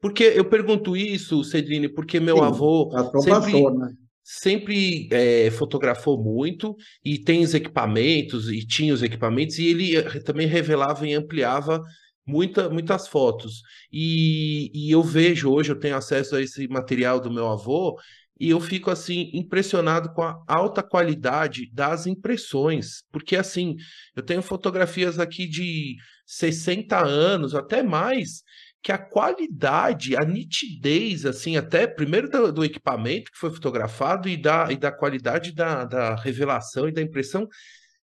[0.00, 2.88] Porque eu pergunto isso, Cedrine, porque meu Sim, avô.
[2.88, 3.92] Passou, sempre, passou, né?
[4.24, 10.20] Sempre é, fotografou muito e tem os equipamentos, e tinha os equipamentos, e ele eh,
[10.20, 11.82] também revelava e ampliava
[12.26, 13.62] muita, muitas fotos.
[13.92, 17.98] E, e eu vejo hoje, eu tenho acesso a esse material do meu avô,
[18.38, 23.76] e eu fico assim impressionado com a alta qualidade das impressões, porque assim,
[24.16, 28.42] eu tenho fotografias aqui de 60 anos, até mais,
[28.84, 34.36] que a qualidade, a nitidez, assim, até primeiro do, do equipamento que foi fotografado e
[34.36, 37.48] da, e da qualidade da, da revelação e da impressão,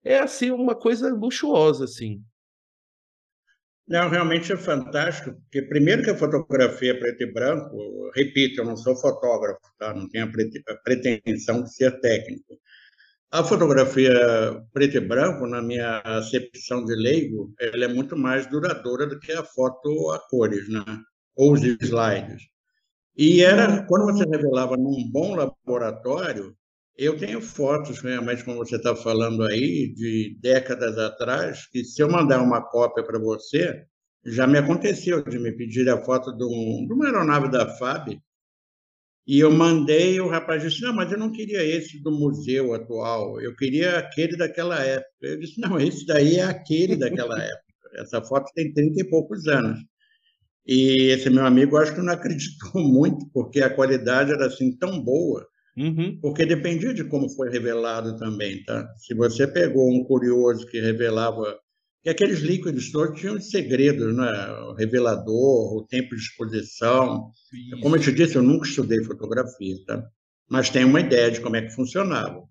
[0.04, 2.22] é assim uma coisa luxuosa, assim.
[3.88, 8.66] Não, realmente é fantástico, porque primeiro que a fotografia é preto e branco, repito, eu
[8.66, 9.94] não sou fotógrafo, tá?
[9.94, 12.60] não tenho a pretensão de ser técnico.
[13.30, 14.14] A fotografia
[14.74, 19.34] preto e branco, na minha acepção de leigo, ela é muito mais duradoura do que
[19.34, 20.84] a foto a cores, né?
[21.38, 22.48] ou os slides.
[23.16, 26.56] E era quando você revelava num bom laboratório,
[26.98, 32.10] eu tenho fotos, realmente, como você está falando aí, de décadas atrás, que se eu
[32.10, 33.86] mandar uma cópia para você,
[34.26, 38.20] já me aconteceu de me pedir a foto de, um, de uma aeronave da FAB,
[39.28, 43.42] e eu mandei, o rapaz disse, não, mas eu não queria esse do museu atual,
[43.42, 45.12] eu queria aquele daquela época.
[45.22, 47.64] Eu disse, não, esse daí é aquele daquela época.
[47.96, 49.80] Essa foto tem 30 e poucos anos.
[50.66, 55.02] E esse meu amigo, acho que não acreditou muito, porque a qualidade era assim tão
[55.02, 55.46] boa,
[55.78, 56.18] Uhum.
[56.20, 58.92] Porque dependia de como foi revelado também, tá?
[58.98, 61.56] Se você pegou um curioso que revelava
[62.04, 64.32] que aqueles líquidos todos tinham segredos, né?
[64.70, 67.32] O revelador, o tempo de exposição.
[67.54, 67.82] Isso.
[67.82, 70.04] Como eu te disse, eu nunca estudei fotografia, tá?
[70.50, 72.44] Mas tenho uma ideia de como é que funcionava.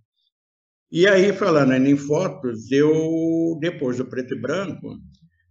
[0.90, 4.96] E aí, falando em fotos, eu, depois do preto e branco,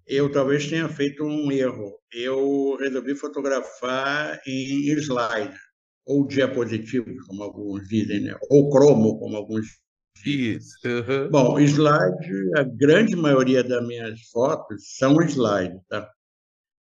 [0.07, 1.99] eu talvez tenha feito um erro.
[2.13, 5.57] Eu resolvi fotografar em slide
[6.05, 8.37] ou diapositivos, como alguns dizem, né?
[8.49, 9.65] ou cromo, como alguns.
[10.23, 10.77] Isso.
[10.85, 11.29] Uhum.
[11.29, 16.09] Bom, slide, a grande maioria das minhas fotos são slide, tá?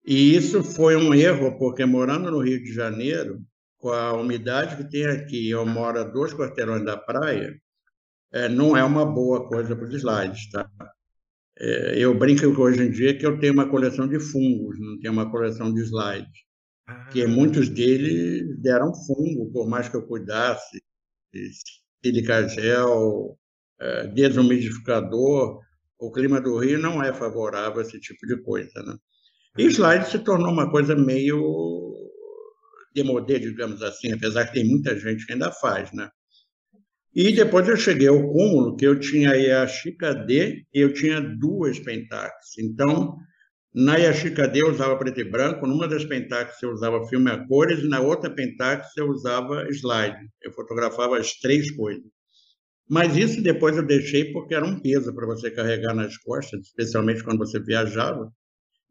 [0.05, 3.41] E isso foi um erro, porque morando no Rio de Janeiro,
[3.77, 7.55] com a umidade que tem aqui, eu moro a dois quarteirões da praia,
[8.31, 10.69] é, não é uma boa coisa para os slides, tá?
[11.57, 15.13] É, eu brinco hoje em dia que eu tenho uma coleção de fungos, não tenho
[15.13, 16.43] uma coleção de slides
[17.11, 17.27] que ah.
[17.27, 20.81] muitos deles deram fungo, por mais que eu cuidasse,
[22.03, 23.37] sílica gel,
[23.79, 25.59] é, desumidificador,
[25.99, 28.81] o clima do Rio não é favorável a esse tipo de coisa.
[28.83, 28.95] Né?
[29.57, 31.93] E slide se tornou uma coisa meio
[32.93, 36.09] demodê, digamos assim, apesar que tem muita gente que ainda faz, né?
[37.15, 40.93] E depois eu cheguei ao cúmulo que eu tinha aí a Chica D e eu
[40.93, 42.57] tinha duas Pentax.
[42.59, 43.15] Então,
[43.73, 47.79] na Yashikade eu usava preto e branco, numa das Pentax eu usava filme a cores
[47.79, 50.19] e na outra Pentax eu usava slide.
[50.43, 52.03] Eu fotografava as três coisas.
[52.87, 57.23] Mas isso depois eu deixei porque era um peso para você carregar nas costas, especialmente
[57.23, 58.31] quando você viajava.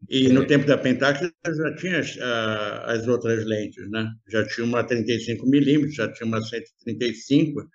[0.09, 0.45] E no é.
[0.45, 4.05] tempo da Pentax eu já tinha as, as outras lentes, né?
[4.27, 7.65] Já tinha uma 35 milímetros, já tinha uma 135,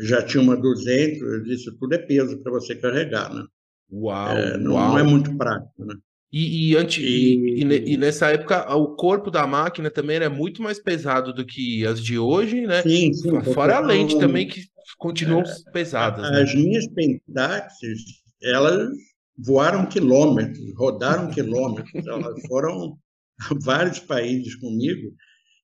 [0.00, 3.42] já tinha uma 200, isso tudo é peso para você carregar, né?
[3.90, 4.88] Uau, é, não, uau.
[4.90, 5.94] não é muito prático, né?
[6.30, 10.62] E, e, antes, e, e, e, nessa época o corpo da máquina também era muito
[10.62, 12.82] mais pesado do que as de hoje, né?
[12.82, 13.42] Sim, sim.
[13.54, 14.60] Fora a lente também, que
[14.98, 16.30] continuam é, pesadas.
[16.30, 16.42] Né?
[16.42, 16.60] As né?
[16.60, 18.00] minhas Pentaxes,
[18.42, 18.90] elas
[19.38, 22.98] voaram quilômetros, rodaram quilômetros, elas foram
[23.40, 25.14] a vários países comigo,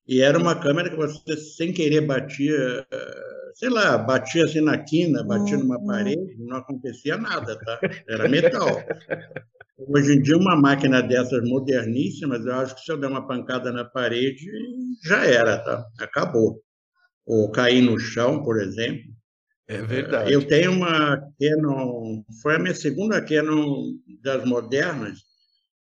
[0.07, 2.87] e era uma câmera que você, sem querer, batia,
[3.55, 5.85] sei lá, batia assim na quina, batia numa uhum.
[5.85, 7.79] parede, não acontecia nada, tá?
[8.07, 8.83] Era metal.
[9.77, 13.71] Hoje em dia, uma máquina dessas moderníssimas, eu acho que se eu der uma pancada
[13.71, 14.45] na parede,
[15.03, 15.85] já era, tá?
[15.99, 16.61] Acabou.
[17.25, 19.15] Ou cair no chão, por exemplo.
[19.67, 20.31] É verdade.
[20.31, 25.19] Eu tenho uma Canon, foi a minha segunda Canon das modernas.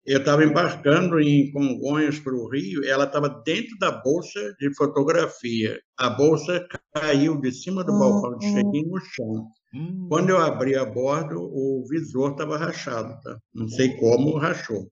[0.09, 5.79] Eu estava embarcando em Congonhas para o Rio, ela estava dentro da bolsa de fotografia.
[5.99, 9.47] A bolsa caiu de cima do balcão de check-in no chão.
[9.75, 10.07] Hum.
[10.09, 13.39] Quando eu abri a bordo, o visor estava rachado, tá?
[13.55, 14.91] Não sei como rachou.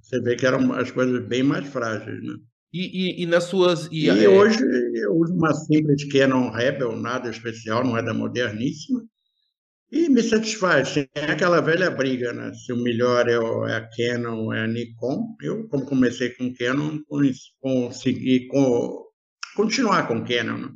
[0.00, 2.36] Você vê que eram as coisas bem mais frágeis, né?
[2.72, 3.88] E, e, e nas suas.
[3.92, 4.26] E, e é...
[4.26, 4.58] hoje
[4.94, 9.04] eu uso uma simples Canon Rebel, nada especial, não é da moderníssima,
[9.90, 10.94] e me satisfaz.
[10.94, 12.52] Tem aquela velha briga, né?
[12.54, 15.36] Se o melhor é, o, é a Canon é a Nikon.
[15.40, 16.98] Eu, como comecei com Canon,
[17.60, 19.04] consegui com,
[19.54, 20.58] continuar com Canon.
[20.58, 20.68] Né?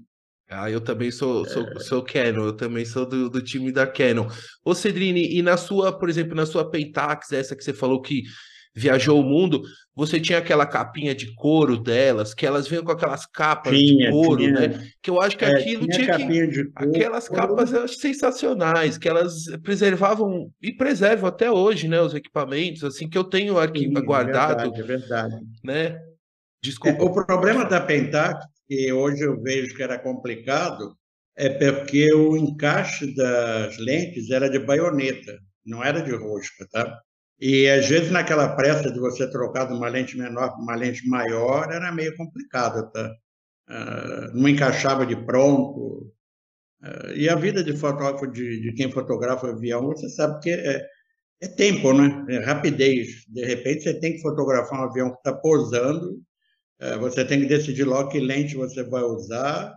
[0.48, 1.78] Ah, eu também sou, sou, é.
[1.78, 4.26] sou Canon, eu também sou do, do time da Canon.
[4.64, 8.22] Ô Cedrini, e na sua, por exemplo, na sua Pentax, essa que você falou que
[8.74, 9.62] viajou o mundo,
[9.94, 14.10] você tinha aquela capinha de couro delas, que elas vinham com aquelas capas tinha, de
[14.12, 14.68] couro, tinha.
[14.68, 14.88] né?
[15.02, 16.72] Que eu acho que é, aquilo tinha, tinha que.
[16.72, 22.00] Couro, aquelas capas acho sensacionais, que elas preservavam e preservam até hoje, né?
[22.00, 24.60] Os equipamentos, assim, que eu tenho aqui Sim, guardado.
[24.60, 25.34] É verdade, é verdade.
[25.64, 25.98] Né?
[26.62, 27.02] Desculpa.
[27.02, 30.96] É, o problema da Pentax que hoje eu vejo que era complicado,
[31.36, 37.00] é porque o encaixe das lentes era de baioneta, não era de rosca, tá?
[37.40, 41.08] E às vezes naquela pressa de você trocar de uma lente menor para uma lente
[41.08, 43.14] maior era meio complicado, tá?
[43.68, 46.12] Uh, não encaixava de pronto.
[46.82, 50.86] Uh, e a vida de fotógrafo, de, de quem fotografa avião, você sabe que é,
[51.40, 52.24] É tempo, né?
[52.30, 53.24] É rapidez.
[53.28, 56.20] De repente, você tem que fotografar um avião que está pousando,
[56.80, 59.74] é, você tem que decidir logo que lente você vai usar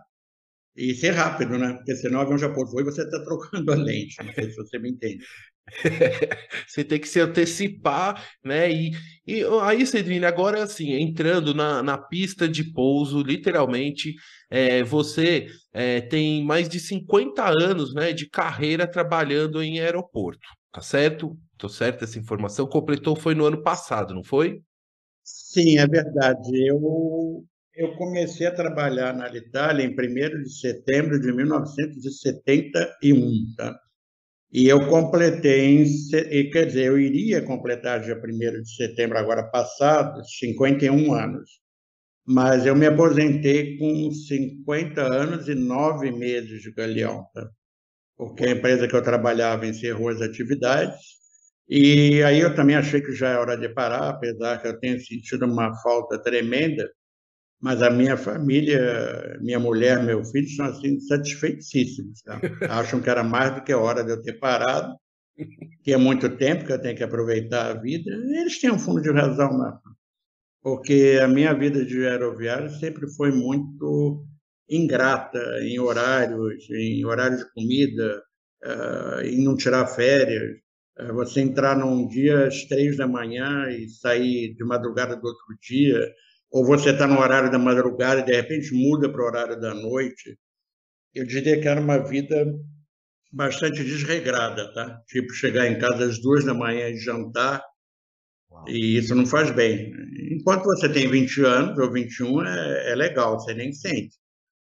[0.76, 1.74] e ser rápido, né?
[1.74, 4.16] Porque senão o avião já pousou e você está trocando a lente.
[4.24, 5.24] Não sei se você me entende.
[6.66, 8.70] você tem que se antecipar, né?
[8.70, 8.92] E,
[9.26, 14.14] e aí, Cedrine, agora assim, entrando na, na pista de pouso, literalmente,
[14.50, 20.80] é, você é, tem mais de 50 anos né, de carreira trabalhando em aeroporto, tá
[20.80, 21.36] certo?
[21.56, 22.66] Tô certo essa informação?
[22.66, 24.60] Completou foi no ano passado, não foi?
[25.22, 26.50] Sim, é verdade.
[26.68, 27.44] Eu,
[27.74, 33.74] eu comecei a trabalhar na Itália em 1 de setembro de 1971, tá?
[34.54, 40.24] E eu completei, em, quer dizer, eu iria completar dia 1 de setembro, agora passado,
[40.24, 41.60] 51 anos.
[42.24, 47.50] Mas eu me aposentei com 50 anos e 9 meses de galeão, tá?
[48.16, 51.00] porque a empresa que eu trabalhava encerrou as atividades.
[51.68, 55.00] E aí eu também achei que já é hora de parar, apesar que eu tenha
[55.00, 56.88] sentido uma falta tremenda
[57.64, 62.20] mas a minha família, minha mulher, meu filho, são assim satisfeitíssimos.
[62.20, 62.38] Tá?
[62.68, 64.94] Acham que era mais do que a hora de eu ter parado,
[65.82, 68.10] que é muito tempo que eu tenho que aproveitar a vida.
[68.12, 69.80] Eles têm um fundo de razão, mesmo.
[70.60, 74.26] porque a minha vida de aeroviário sempre foi muito
[74.68, 78.22] ingrata em horários, em horário de comida,
[78.62, 80.52] uh, em não tirar férias.
[81.00, 85.46] Uh, você entrar num dia às três da manhã e sair de madrugada do outro
[85.62, 85.98] dia
[86.54, 89.74] ou você está no horário da madrugada e de repente muda para o horário da
[89.74, 90.38] noite.
[91.12, 92.46] Eu diria que era uma vida
[93.32, 95.02] bastante desregrada, tá?
[95.08, 97.60] Tipo, chegar em casa às duas da manhã e jantar,
[98.48, 98.68] Uau.
[98.68, 99.92] e isso não faz bem.
[100.30, 104.14] Enquanto você tem 20 anos ou 21, é, é legal, você nem sente.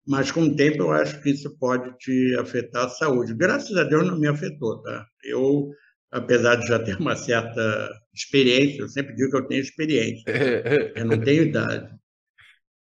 [0.05, 3.35] Mas com o tempo eu acho que isso pode te afetar a saúde.
[3.35, 5.07] Graças a Deus não me afetou, tá?
[5.23, 5.71] Eu
[6.11, 10.25] apesar de já ter uma certa experiência, eu sempre digo que eu tenho experiência,
[10.97, 11.99] eu não tenho idade.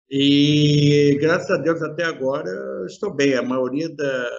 [0.10, 2.50] E graças a Deus até agora
[2.86, 3.34] estou bem.
[3.34, 4.30] A maioria da,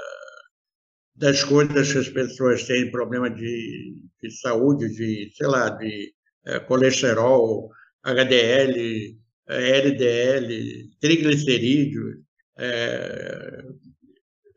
[1.16, 6.12] das coisas que as pessoas têm problema de, de saúde, de, sei lá, de
[6.46, 7.70] é, colesterol,
[8.04, 9.18] HDL,
[9.48, 12.16] LDL, triglicerídeos,
[12.58, 13.62] é,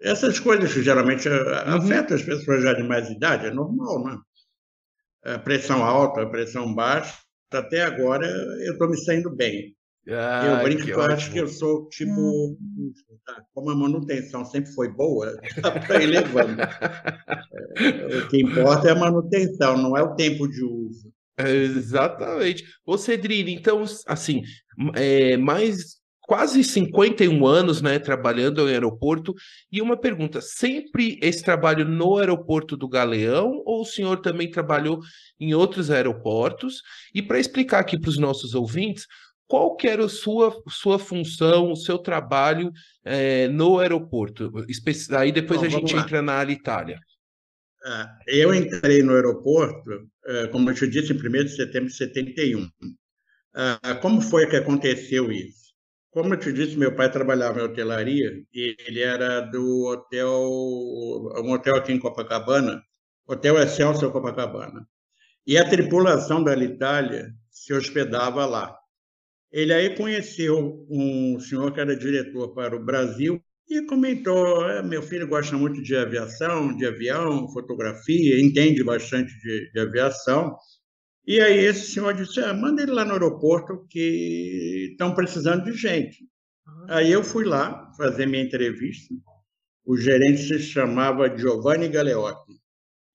[0.02, 1.76] essas coisas que geralmente eh, uhum.
[1.76, 4.18] afetam as pessoas já de mais idade, é normal, né?
[5.26, 7.18] A pressão alta, a pressão baixa,
[7.52, 9.76] até agora eu estou me saindo bem.
[10.10, 12.94] Ah, eu brinco que eu acho que eu sou tipo, hum.
[13.54, 16.62] como a manutenção sempre foi boa, dá para ir levando.
[16.62, 21.12] é, o que importa é a manutenção, não é o tempo de uso.
[21.38, 22.64] exatamente.
[22.86, 24.44] Ô Cedrine, então, assim,
[24.96, 25.98] é, mais
[26.28, 29.34] quase 51 anos, né, trabalhando no aeroporto.
[29.72, 35.00] E uma pergunta: sempre esse trabalho no aeroporto do Galeão ou o senhor também trabalhou
[35.40, 36.84] em outros aeroportos?
[37.16, 39.08] E para explicar aqui para os nossos ouvintes,
[39.48, 42.72] qual que era a sua, sua função, o seu trabalho
[43.04, 44.52] é, no aeroporto?
[45.18, 46.02] Aí depois Bom, a gente lá.
[46.02, 47.00] entra na Alitalia.
[47.86, 51.96] Ah, eu entrei no aeroporto, eh, como eu te disse, em 1 de setembro de
[51.96, 52.68] 71.
[53.54, 55.67] Ah, como foi que aconteceu isso?
[56.18, 60.32] Como eu te disse, meu pai trabalhava em hotelaria e ele era do hotel,
[61.46, 62.82] um hotel aqui em Copacabana,
[63.28, 64.88] Hotel Excelsior Copacabana.
[65.46, 68.76] E a tripulação da Alitalia se hospedava lá.
[69.52, 73.40] Ele aí conheceu um senhor que era diretor para o Brasil
[73.70, 79.72] e comentou: é, meu filho gosta muito de aviação, de avião, fotografia, entende bastante de,
[79.72, 80.58] de aviação.
[81.28, 85.74] E aí esse senhor disse, ah, manda ele lá no aeroporto que estão precisando de
[85.74, 86.20] gente.
[86.66, 86.98] Ah.
[86.98, 89.14] Aí eu fui lá fazer minha entrevista.
[89.86, 92.54] O gerente se chamava Giovanni Galeotti.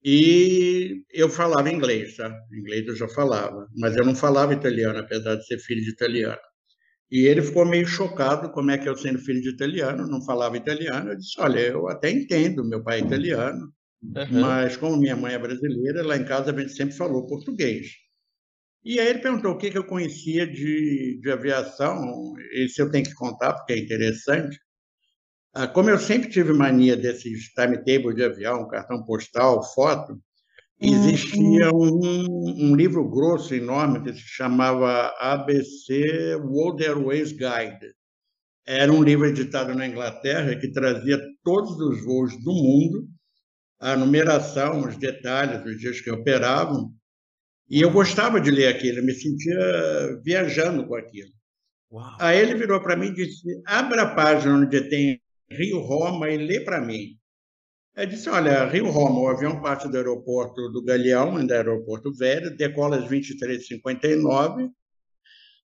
[0.05, 2.31] E eu falava inglês, tá?
[2.53, 6.41] Inglês eu já falava, mas eu não falava italiano, apesar de ser filho de italiano.
[7.11, 10.57] E ele ficou meio chocado como é que eu, sendo filho de italiano, não falava
[10.57, 11.11] italiano.
[11.11, 14.41] Eu disse, olha, eu até entendo, meu pai é italiano, uhum.
[14.41, 18.02] mas como minha mãe é brasileira, lá em casa a gente sempre falou português.
[18.85, 23.05] E aí ele perguntou o que, que eu conhecia de, de aviação, isso eu tenho
[23.05, 24.59] que contar porque é interessante.
[25.55, 30.19] Ah, como eu sempre tive mania desses timetable de avião, cartão postal, foto,
[30.81, 32.01] existia uhum.
[32.03, 37.95] um, um, livro grosso, enorme, que se chamava ABC World Airways Guide.
[38.67, 43.09] Era um livro editado na Inglaterra que trazia todos os voos do mundo,
[43.79, 46.93] a numeração, os detalhes, os dias que operavam,
[47.73, 51.31] e eu gostava de ler aquilo, eu me sentia viajando com aquilo.
[51.91, 52.17] Uau.
[52.21, 55.19] Aí ele virou para mim e disse: abra a página onde tem
[55.51, 57.17] Rio Roma e lê para mim.
[57.95, 62.57] Ele disse, olha, Rio-Roma, o avião parte do aeroporto do Galeão, ainda é aeroporto velho,
[62.57, 64.71] decola às 23h59,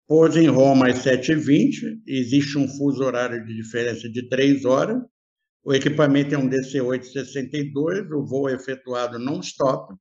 [0.05, 5.01] pousa em Roma às 7h20, existe um fuso horário de diferença de 3 horas,
[5.63, 9.95] o equipamento é um DC-862, o voo é efetuado non-stop,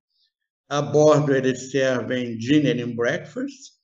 [0.69, 3.77] a bordo eles servem dinner and breakfast,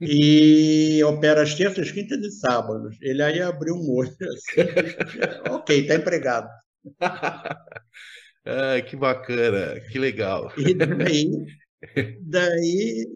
[0.00, 2.96] e opera às terças, quintas e sábados.
[3.00, 4.10] Ele aí abriu um olho.
[4.20, 6.48] Assim, ok, está empregado.
[8.44, 10.52] ah, que bacana, que legal.
[10.58, 11.30] E daí,
[12.20, 13.06] daí,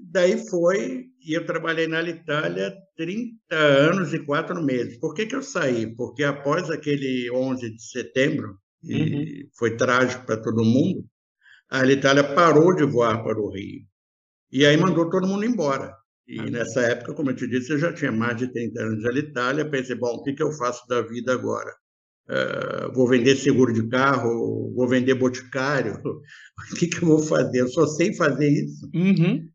[0.00, 4.98] daí foi, e eu trabalhei na Itália 30 anos e 4 meses.
[4.98, 5.94] Por que, que eu saí?
[5.94, 9.48] Porque após aquele 11 de setembro, e uhum.
[9.56, 11.04] foi trágico para todo mundo,
[11.72, 13.80] a Itália parou de voar para o Rio.
[14.52, 15.96] E aí mandou todo mundo embora.
[16.28, 19.02] E ah, nessa época, como eu te disse, eu já tinha mais de 30 anos
[19.02, 19.70] de Itália.
[19.70, 21.74] Pensei, bom, o que, que eu faço da vida agora?
[22.28, 27.60] Uh, vou vender seguro de carro, vou vender boticário, o que, que eu vou fazer?
[27.60, 28.88] Eu só sei fazer isso.
[28.94, 29.48] Uhum.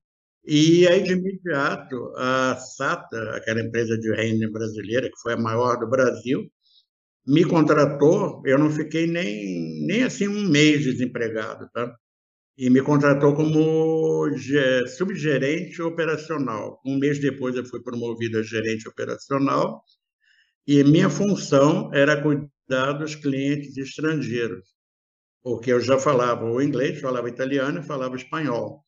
[0.46, 5.78] E aí, de imediato, a SATA, aquela empresa de renda brasileira, que foi a maior
[5.78, 6.50] do Brasil,
[7.28, 8.42] me contratou.
[8.46, 11.94] Eu não fiquei nem, nem assim um mês desempregado, tá?
[12.58, 14.30] E me contratou como
[14.88, 16.82] subgerente operacional.
[16.86, 19.84] Um mês depois eu fui promovido a gerente operacional
[20.66, 24.66] e minha função era cuidar dos clientes estrangeiros,
[25.44, 28.82] porque eu já falava o inglês, falava italiano e falava espanhol.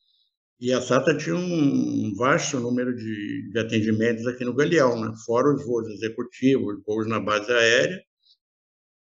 [0.60, 5.14] E a SATA tinha um vasto número de, de atendimentos aqui no Galeão, né?
[5.24, 7.98] fora os voos executivos, voos na base aérea,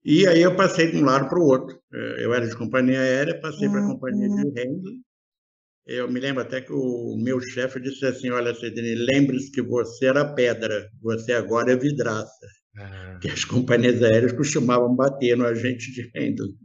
[0.05, 1.77] e aí eu passei de um lado para o outro.
[1.91, 5.01] É, eu era de companhia aérea, passei para a companhia de handling.
[5.87, 10.05] Eu me lembro até que o meu chefe disse assim, olha, Cedine, lembre-se que você
[10.07, 12.47] era pedra, você agora é vidraça.
[12.77, 13.17] Ah.
[13.21, 16.55] Que as companhias aéreas costumavam bater no agente de handling.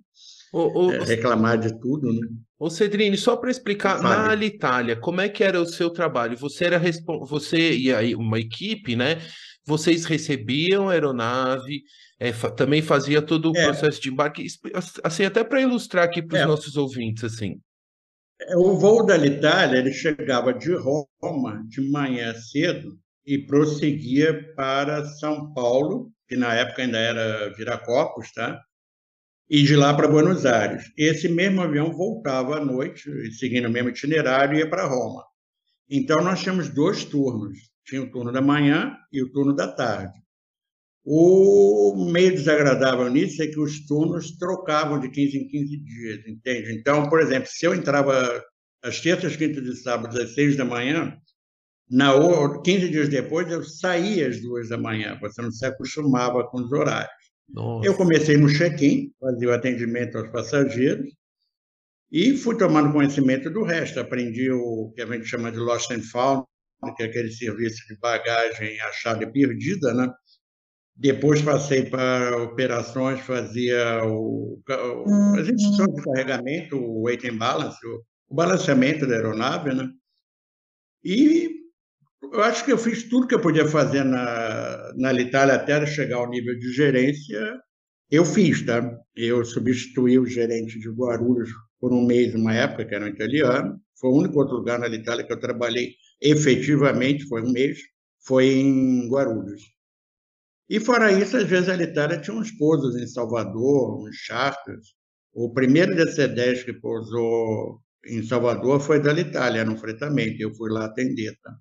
[0.93, 2.26] é, reclamar de tudo, né?
[2.59, 6.36] Ô Cedrine, só para explicar, na Alitalia, como é que era o seu trabalho?
[6.36, 6.82] Você era
[7.26, 9.18] você e aí uma equipe, né?
[9.64, 11.82] Vocês recebiam aeronave,
[12.21, 13.64] é, fa também fazia todo o é.
[13.64, 14.47] processo de embarque,
[15.03, 16.47] assim, até para ilustrar aqui para os é.
[16.47, 17.59] nossos ouvintes, assim.
[18.43, 25.05] É, o voo da Itália, ele chegava de Roma de manhã cedo e prosseguia para
[25.07, 28.61] São Paulo, que na época ainda era Viracopos, tá?
[29.49, 30.93] E de lá para Buenos Aires.
[30.99, 35.25] Esse mesmo avião voltava à noite, seguindo o mesmo itinerário, e ia para Roma.
[35.89, 37.59] Então, nós tínhamos dois turnos.
[37.85, 40.21] Tinha o turno da manhã e o turno da tarde.
[41.05, 46.73] O meio desagradável nisso é que os turnos trocavam de 15 em 15 dias, entende?
[46.73, 48.43] Então, por exemplo, se eu entrava
[48.83, 51.17] às terças, quintas e sábados às 6 da manhã,
[51.91, 52.13] na
[52.63, 56.71] 15 dias depois eu saía às 2 da manhã, você não se acostumava com os
[56.71, 57.11] horários.
[57.49, 57.87] Nossa.
[57.87, 61.11] Eu comecei no check-in, fazia o atendimento aos passageiros,
[62.13, 64.01] e fui tomando conhecimento do resto.
[64.01, 66.45] Aprendi o que a gente chama de Lost and Found,
[66.97, 70.09] que é aquele serviço de bagagem achada e perdida, né?
[71.01, 77.79] Depois passei para operações, fazia o, o, as instruções de carregamento, o weight and balance,
[77.87, 79.89] o, o balanceamento da aeronave, né?
[81.03, 81.53] E
[82.23, 86.17] eu acho que eu fiz tudo que eu podia fazer na, na Itália até chegar
[86.17, 87.59] ao nível de gerência.
[88.11, 88.83] Eu fiz, tá?
[89.17, 91.49] Eu substituí o gerente de Guarulhos
[91.81, 93.81] por um mês, uma época, que era um italiano.
[93.99, 97.79] Foi o único outro lugar na Itália que eu trabalhei efetivamente, foi um mês,
[98.23, 99.80] foi em Guarulhos.
[100.71, 104.95] E fora isso, às vezes a Litária tinha uns pousos em Salvador, uns charters.
[105.33, 110.41] O primeiro DC-10 que pousou em Salvador foi da Itália, no fretamento.
[110.41, 111.37] Eu fui lá atender.
[111.43, 111.57] Tá?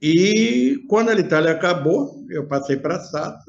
[0.00, 3.44] E quando a Itália acabou, eu passei para a SATA.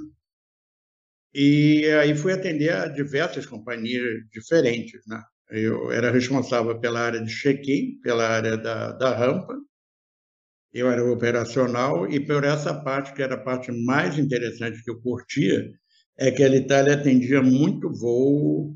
[1.33, 4.99] E aí fui atender a diversas companhias diferentes.
[5.07, 5.23] Né?
[5.51, 9.57] Eu era responsável pela área de check-in, pela área da, da rampa,
[10.77, 15.01] eu era operacional e por essa parte, que era a parte mais interessante que eu
[15.01, 15.71] curtia,
[16.17, 18.73] é que a Itália atendia muito voo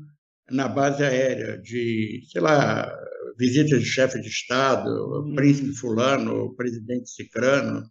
[0.50, 2.92] na base aérea, de, sei lá,
[3.38, 5.34] visitas de chefe de Estado, uhum.
[5.34, 7.84] príncipe fulano, presidente cicrano,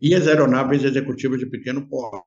[0.00, 2.26] e as aeronaves executivas de pequeno porte.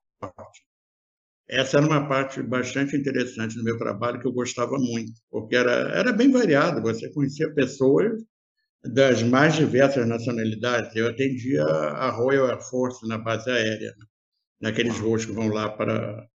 [1.48, 5.90] Essa era uma parte bastante interessante do meu trabalho que eu gostava muito, porque era,
[5.94, 8.22] era bem variado, você conhecia pessoas
[8.92, 10.94] das mais diversas nacionalidades.
[10.94, 14.06] Eu atendia a Royal Air Force na base aérea, né?
[14.60, 16.26] naqueles voos que vão lá para,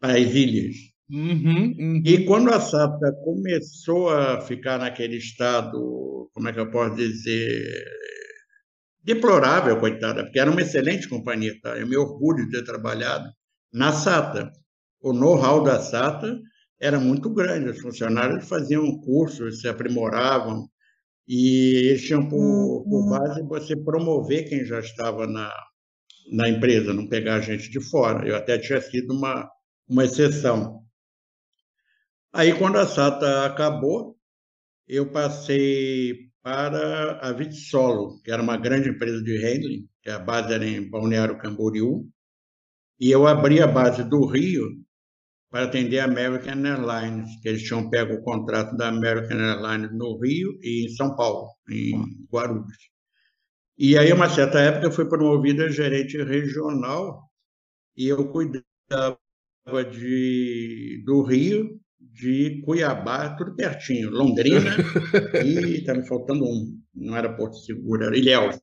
[0.00, 0.76] para as ilhas.
[1.10, 2.02] Uhum, uhum.
[2.04, 7.84] E quando a SATA começou a ficar naquele estado, como é que eu posso dizer,
[9.02, 11.76] deplorável, coitada, porque era uma excelente companhia, tá?
[11.76, 13.28] Eu me orgulho de ter trabalhado
[13.72, 14.52] na SATA.
[15.02, 16.38] o know-how da SATA
[16.80, 17.70] era muito grande.
[17.70, 20.68] Os funcionários faziam cursos, se aprimoravam,
[21.26, 23.10] e eles tinham por, por uhum.
[23.10, 25.52] base você promover quem já estava na,
[26.32, 28.26] na empresa, não pegar gente de fora.
[28.26, 29.48] Eu até tinha sido uma,
[29.88, 30.84] uma exceção.
[32.32, 34.16] Aí, quando a SATA acabou,
[34.86, 40.52] eu passei para a Vitsolo, que era uma grande empresa de handling, que a base
[40.52, 42.08] era em Balneário Camboriú,
[42.98, 44.68] e eu abri a base do Rio
[45.50, 50.16] para atender a American Airlines, que eles tinham pego o contrato da American Airlines no
[50.18, 51.92] Rio e em São Paulo, em
[52.32, 52.90] Guarulhos.
[53.76, 57.22] E aí, uma certa época, eu fui promovido a gerente regional
[57.96, 58.62] e eu cuidava
[59.90, 64.70] de, do Rio, de Cuiabá, tudo pertinho, Londrina,
[65.44, 68.60] e está me faltando um, não era Porto Seguro, era Ilhéus.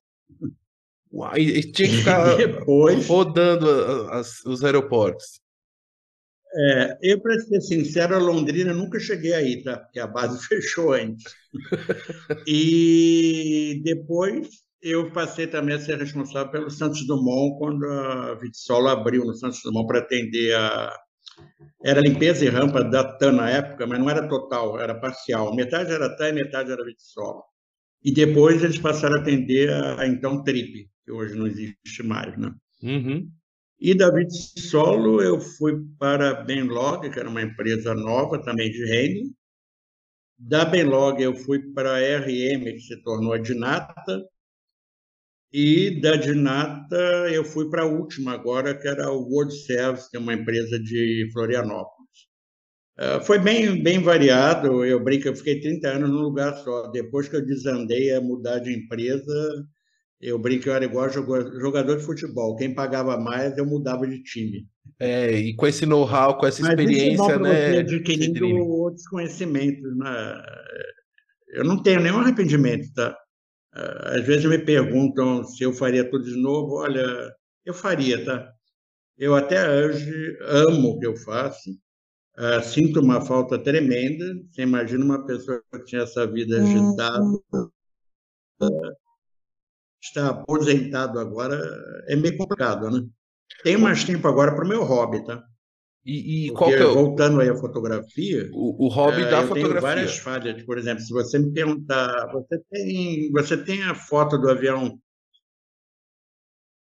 [1.11, 3.69] Uai, e tinha que ficar depois, rodando
[4.11, 5.41] as, os aeroportos.
[6.55, 9.77] É, eu, para ser sincero, a Londrina nunca cheguei aí, tá?
[9.77, 11.33] Porque a base fechou antes.
[12.47, 14.47] e depois
[14.81, 19.61] eu passei também a ser responsável pelo Santos Dumont quando a Vitsolo abriu no Santos
[19.63, 20.93] Dumont para atender a.
[21.83, 25.55] Era limpeza e rampa da TAN na época, mas não era total, era parcial.
[25.55, 27.43] Metade era TAN e metade era Vitsolo.
[28.03, 32.35] E depois eles passaram a atender a, a então Trip, que hoje não existe mais,
[32.37, 32.51] né?
[32.81, 33.29] Uhum.
[33.79, 38.83] E da Vitsolo eu fui para a Benlog, que era uma empresa nova também de
[38.85, 39.31] Reine.
[40.37, 44.23] Da Benlog eu fui para a RM, que se tornou a Dinata.
[45.53, 46.95] E da Dinata
[47.31, 50.79] eu fui para a última agora, que era o World Service, que é uma empresa
[50.79, 51.97] de Florianópolis.
[52.99, 54.83] Uh, foi bem, bem variado.
[54.83, 56.87] Eu brinco, eu fiquei 30 anos num lugar só.
[56.87, 59.67] Depois que eu desandei a mudar de empresa,
[60.19, 62.55] eu brinco, eu era igual jogador de futebol.
[62.55, 64.67] Quem pagava mais, eu mudava de time.
[64.99, 67.71] É, e com esse know-how, com essa Mas experiência, é né?
[67.71, 70.43] Você adquirindo outros conhecimentos, né?
[71.49, 73.15] Eu não tenho nenhum arrependimento, tá?
[73.73, 76.77] Às vezes me perguntam se eu faria tudo de novo.
[76.77, 77.31] Olha,
[77.63, 78.51] eu faria, tá?
[79.17, 81.69] Eu até hoje amo o que eu faço.
[82.37, 84.25] Uh, sinto uma falta tremenda.
[84.49, 87.23] Você imagina uma pessoa que tinha essa vida agitada,
[88.61, 88.95] uh,
[90.07, 91.59] está aposentado agora,
[92.07, 93.05] é meio complicado, né?
[93.63, 95.43] Tenho mais tempo agora para o meu hobby, tá?
[96.05, 96.83] E, e qual que é...
[96.83, 98.49] Voltando aí à fotografia...
[98.53, 99.69] O, o hobby é, da eu fotografia.
[99.69, 100.63] Tenho várias falhas.
[100.63, 102.31] Por exemplo, se você me perguntar...
[102.31, 104.97] Você tem, você tem a foto do avião...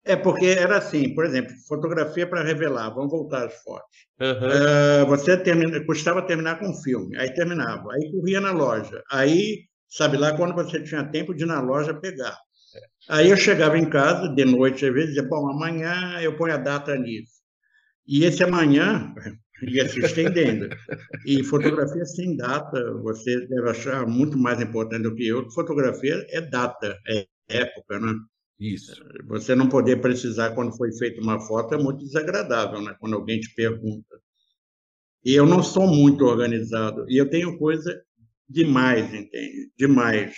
[0.05, 3.97] É, porque era assim, por exemplo, fotografia para revelar, vamos voltar às fotos.
[4.19, 5.03] Uhum.
[5.03, 10.17] Uh, você termina, custava terminar com filme, aí terminava, aí corria na loja, aí, sabe
[10.17, 12.37] lá, quando você tinha tempo de ir na loja pegar.
[13.09, 16.57] Aí eu chegava em casa, de noite, às vezes, dizia, bom, amanhã eu ponho a
[16.57, 17.33] data nisso.
[18.07, 19.13] E esse amanhã
[19.61, 20.69] ia se estendendo.
[21.25, 25.49] E fotografia sem data, você deve achar muito mais importante do que eu.
[25.51, 28.13] Fotografia é data, é época, né?
[28.59, 28.93] Isso.
[29.27, 32.95] Você não poder precisar quando foi feita uma foto é muito desagradável, né?
[32.99, 34.15] Quando alguém te pergunta.
[35.25, 37.05] E eu não sou muito organizado.
[37.09, 38.01] E eu tenho coisa
[38.47, 39.71] demais, entende?
[39.77, 40.35] Demais.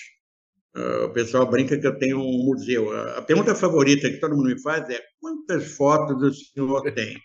[0.75, 2.91] Uh, o pessoal brinca que eu tenho um museu.
[3.17, 7.17] A pergunta favorita que todo mundo me faz é: quantas fotos o senhor tem?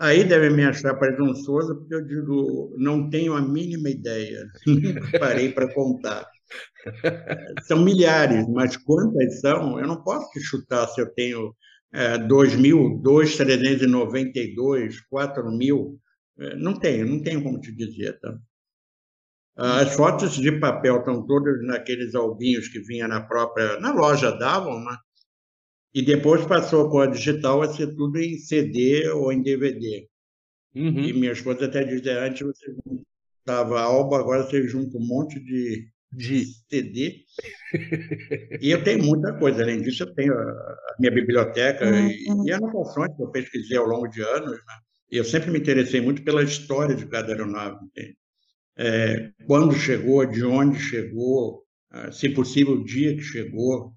[0.00, 4.46] Aí devem me achar presunçoso, porque eu digo: não tenho a mínima ideia,
[5.18, 6.26] parei para contar.
[7.66, 9.80] São milhares, mas quantas são?
[9.80, 11.54] Eu não posso chutar se eu tenho
[11.92, 15.98] é, 2 mil, 2,392, 4 mil.
[16.38, 18.18] É, não tenho, não tenho como te dizer.
[18.20, 18.38] Tá?
[19.56, 24.78] As fotos de papel estão todas naqueles albinhos que vinha na própria, na loja davam,
[24.84, 24.96] né?
[25.94, 30.06] E depois passou com a digital a ser tudo em CD ou em DVD.
[30.74, 31.00] Uhum.
[31.00, 35.88] E minha esposa até dizia, antes você juntava alba, agora você junta um monte de,
[36.12, 37.24] de CD.
[38.60, 42.08] e eu tenho muita coisa, além disso eu tenho a, minha biblioteca uhum.
[42.08, 44.52] e, e anotações que eu pesquisei ao longo de anos.
[44.52, 44.74] Né?
[45.10, 48.18] Eu sempre me interessei muito pela história de cada aeronave, entende?
[48.76, 53.94] É, quando chegou, de onde chegou, ah, se possível, o dia que chegou.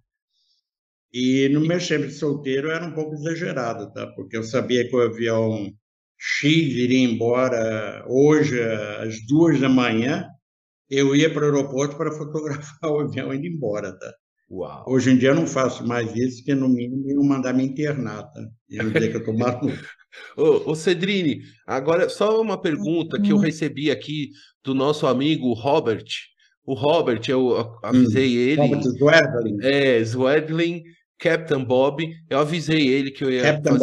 [1.11, 4.07] E no meu tempo de solteiro era um pouco exagerado, tá?
[4.15, 5.73] porque eu sabia que o avião
[6.17, 10.27] X iria embora hoje às duas da manhã,
[10.89, 13.97] eu ia para o aeroporto para fotografar o avião indo embora.
[13.97, 14.13] Tá?
[14.51, 14.85] Uau.
[14.87, 18.23] Hoje em dia eu não faço mais isso, que no mínimo iam mandar me internar.
[18.31, 18.47] Tá?
[18.69, 19.67] Iam dizer que eu estou maluco.
[20.35, 24.29] Ô, ô Cedrini, agora só uma pergunta que eu recebi aqui
[24.63, 26.05] do nosso amigo Robert.
[26.65, 28.61] O Robert, eu avisei hum, ele.
[28.61, 29.57] Robert Zwedlin.
[29.63, 30.83] É, Zwedlin,
[31.19, 32.07] Captain Bob.
[32.29, 33.77] Eu avisei ele que eu ia Captain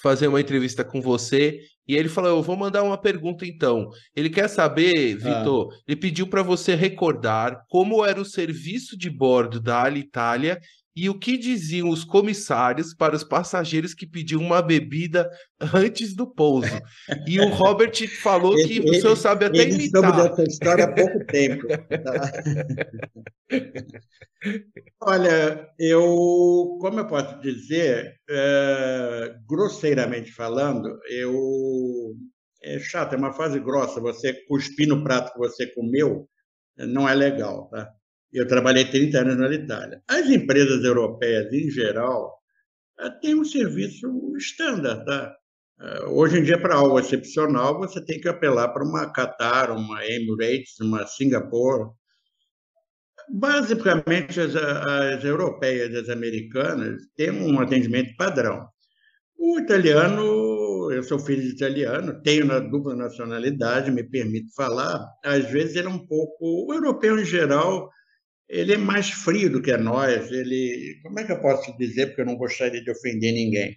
[0.00, 1.60] fazer, uma entrevista com você.
[1.86, 3.88] E ele falou: Eu vou mandar uma pergunta então.
[4.14, 9.60] Ele quer saber, Vitor, ele pediu para você recordar como era o serviço de bordo
[9.60, 10.58] da Alitalia
[10.94, 15.30] e o que diziam os comissários para os passageiros que pediam uma bebida
[15.74, 16.68] antes do pouso.
[17.26, 20.28] E o Robert falou que Ele- o senhor sabe até Ele soube imitar.
[20.30, 21.66] dessa história há pouco tempo.
[21.66, 22.32] tá?
[25.00, 32.14] Olha, eu, como eu posso dizer, é, grosseiramente falando, eu
[32.64, 34.00] é chato, é uma fase grossa.
[34.00, 36.28] Você cuspir no prato que você comeu
[36.76, 37.90] não é legal, tá?
[38.32, 40.02] Eu trabalhei 30 anos na Itália.
[40.08, 42.38] As empresas europeias, em geral,
[43.00, 45.36] eh, têm um serviço estándar, tá?
[45.80, 50.04] Eh, Hoje em dia, para algo excepcional, você tem que apelar para uma Qatar, uma
[50.06, 51.90] Emirates, uma Singapore.
[53.28, 58.66] Basicamente, as, as europeias e as americanas têm um atendimento padrão.
[59.38, 65.50] O italiano, eu sou filho de italiano, tenho na dupla nacionalidade, me permito falar, às
[65.50, 66.66] vezes ele é um pouco.
[66.68, 67.90] O europeu, em geral,
[68.52, 70.30] ele é mais frio do que nós.
[70.30, 73.74] Ele, como é que eu posso dizer, porque eu não gostaria de ofender ninguém?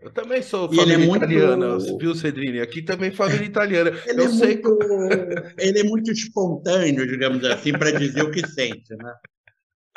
[0.00, 2.60] Eu também sou E ele é família muito- italiana, viu, Cedrini?
[2.60, 3.90] Aqui também família italiana.
[4.06, 4.78] Ele, Eu é, sei muito,
[5.58, 8.94] ele é muito espontâneo, digamos assim, para dizer o que sente.
[8.96, 9.12] Né?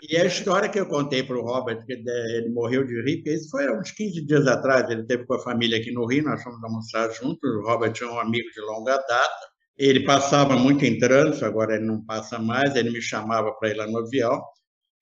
[0.07, 3.33] E a história que eu contei para o Robert, que ele morreu de rir, porque
[3.33, 6.23] isso foi há uns 15 dias atrás, ele teve com a família aqui no Rio,
[6.23, 9.47] nós fomos almoçar juntos, o Robert é um amigo de longa data,
[9.77, 13.75] ele passava muito em trânsito, agora ele não passa mais, ele me chamava para ir
[13.75, 14.41] lá no avião,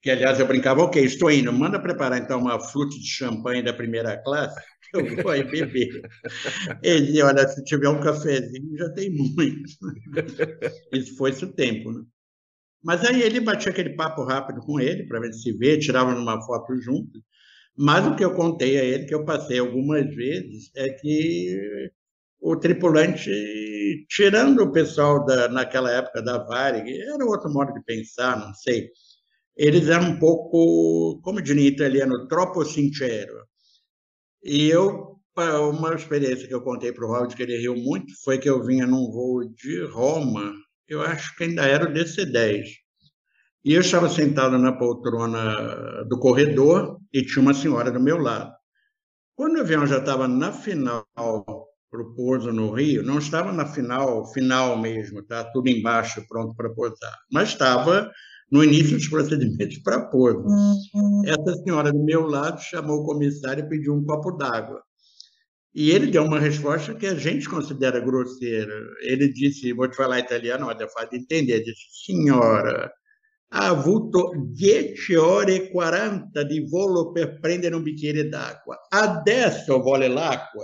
[0.01, 3.74] que aliás eu brincava, ok, estou indo, manda preparar então uma flute de champanhe da
[3.74, 4.59] primeira classe,
[4.91, 6.01] que eu vou aí beber.
[6.82, 9.71] Ele dizia, olha, se tiver um cafezinho, já tem muito.
[10.93, 12.03] Isso foi esse tempo, né?
[12.84, 16.41] Mas aí ele batia aquele papo rápido com ele, para ver se vê, tirava uma
[16.45, 17.24] foto junto.
[17.78, 21.91] Mas o que eu contei a ele, que eu passei algumas vezes, é que
[22.44, 23.32] o tripulante,
[24.10, 28.89] tirando o pessoal da, naquela época da Varig, era outro modo de pensar, não sei,
[29.56, 33.46] eles eram um pouco, como diria em italiano, troppo sincero.
[34.44, 38.38] E eu, uma experiência que eu contei para o Robert, que ele riu muito, foi
[38.38, 40.54] que eu vinha num voo de Roma,
[40.89, 42.66] eu acho que ainda era o DC-10.
[43.64, 48.54] E eu estava sentado na poltrona do corredor e tinha uma senhora do meu lado.
[49.34, 51.08] Quando o avião já estava na final
[52.16, 55.44] pouso no Rio, não estava na final, final mesmo, tá?
[55.44, 57.18] Tudo embaixo, pronto para pousar.
[57.32, 58.12] Mas estava
[58.52, 60.44] no início dos procedimentos para pouso.
[61.26, 64.82] Essa senhora do meu lado chamou o comissário e pediu um copo d'água.
[65.76, 68.74] E ele deu uma resposta que a gente considera grosseira.
[69.02, 71.54] Ele disse, vou te falar italiano, é fácil de entender.
[71.54, 72.91] Ele disse, signora,
[73.52, 78.78] ha avuto 10 ore e 40 di volo per prendere un bicchiere d'acqua.
[78.89, 80.64] Adesso vuole l'acqua.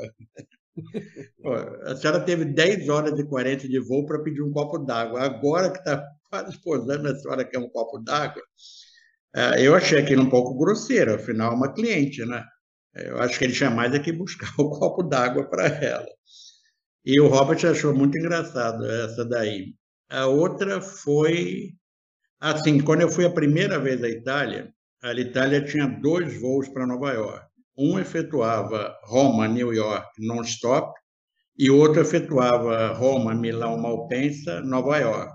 [1.41, 5.21] Pô, A senhora teve 10 horas e 40 de voo para pedir um copo d'água.
[5.21, 8.41] Agora que está quase pousando, a senhora quer um copo d'água?
[9.35, 12.43] Eh, Eu achei aquilo um pouco grosseiro, afinal, é uma cliente, né?
[12.95, 16.07] Eu acho que ele tinha mais é que buscar o copo d'água para ela.
[17.05, 19.75] E o Robert achou muito engraçado essa daí.
[20.09, 21.71] A outra foi
[22.41, 26.87] assim, quando eu fui a primeira vez à Itália, a Itália tinha dois voos para
[26.87, 27.48] Nova York.
[27.79, 30.93] Um efetuava Roma, New York, non-stop,
[31.57, 35.33] e outro efetuava Roma, Milão, Malpensa, Nova York.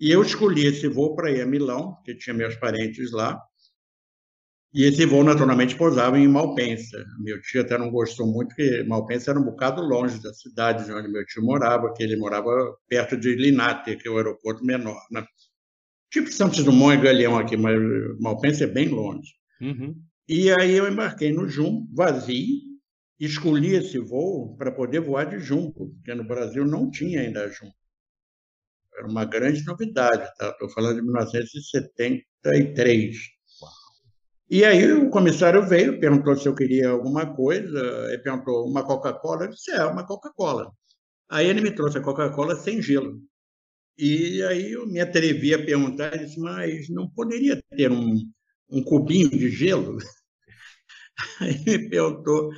[0.00, 3.40] E eu escolhi esse voo para ir a Milão, porque tinha meus parentes lá,
[4.76, 7.02] e esse voo, naturalmente, pousava em Malpensa.
[7.20, 10.92] Meu tio até não gostou muito, porque Malpensa era um bocado longe da cidade de
[10.92, 12.50] onde meu tio morava, que ele morava
[12.86, 15.00] perto de Linate, que é o aeroporto menor.
[15.10, 15.24] Né?
[16.10, 17.78] Tipo Santos Dumont e Galeão aqui, mas
[18.20, 19.30] Malpensa é bem longe.
[19.62, 19.94] Uhum.
[20.28, 22.60] E aí eu embarquei no Jumbo, vazio,
[23.18, 27.74] escolhi esse voo para poder voar de Jumbo, porque no Brasil não tinha ainda Jumbo.
[28.96, 30.50] Era uma grande novidade, tá?
[30.50, 33.16] Estou falando de 1973.
[34.48, 39.44] E aí o comissário veio, perguntou se eu queria alguma coisa, ele perguntou uma Coca-Cola,
[39.44, 40.70] eu disse, é, uma Coca-Cola.
[41.28, 43.20] Aí ele me trouxe a Coca-Cola sem gelo.
[43.98, 48.16] E aí eu me atrevi a perguntar, disse, mas não poderia ter um,
[48.70, 49.98] um cubinho de gelo?
[51.40, 52.50] Aí me perguntou,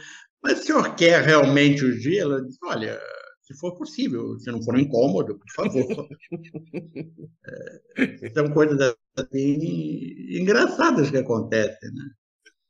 [0.43, 2.35] mas o senhor quer realmente o gelo?
[2.35, 2.99] Eu disse, olha,
[3.43, 6.09] se for possível, se não for incômodo, por favor.
[7.97, 12.05] É, são coisas assim engraçadas que acontecem, né?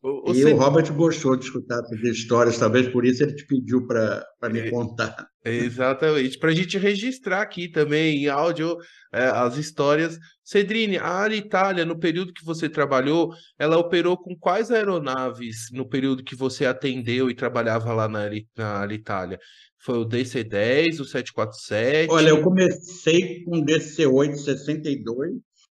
[0.00, 3.44] O, o e o Robert gostou de escutar essas histórias, talvez por isso ele te
[3.46, 5.26] pediu para me é, contar.
[5.44, 8.76] Exatamente, para a gente registrar aqui também em áudio
[9.12, 10.16] é, as histórias.
[10.44, 16.22] Cedrine, a Alitalia, no período que você trabalhou, ela operou com quais aeronaves no período
[16.22, 19.38] que você atendeu e trabalhava lá na, na Alitalia?
[19.80, 22.10] Foi o DC-10, o 747?
[22.10, 25.32] Olha, eu comecei com DC-8 62,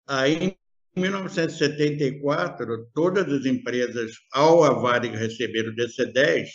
[0.07, 0.55] aí
[0.95, 6.47] em 1974, todas as empresas, ao a receber o DC-10,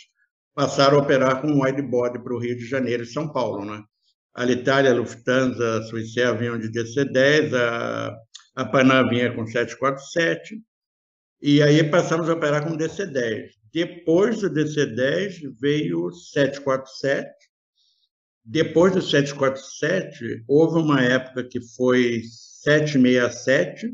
[0.53, 3.65] passaram a operar com widebody para o Rio de Janeiro e São Paulo.
[3.65, 3.83] Né?
[4.35, 8.15] A Alitalia, a Lufthansa, a Suíça vinham de DC-10, a,
[8.55, 10.61] a Panam vinha com 747,
[11.41, 13.49] e aí passamos a operar com DC-10.
[13.73, 17.27] Depois do DC-10 veio o 747,
[18.45, 23.93] depois do 747, houve uma época que foi 767,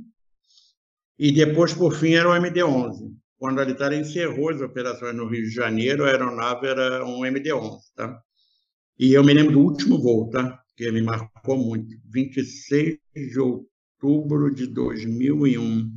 [1.24, 3.15] e depois, por fim, era o MD-11.
[3.38, 7.80] Quando a Alitalia encerrou as operações no Rio de Janeiro, a aeronave era um MD-11.
[7.95, 8.21] Tá?
[8.99, 10.61] E eu me lembro do último voo, tá?
[10.76, 15.89] que me marcou muito, 26 de outubro de 2001.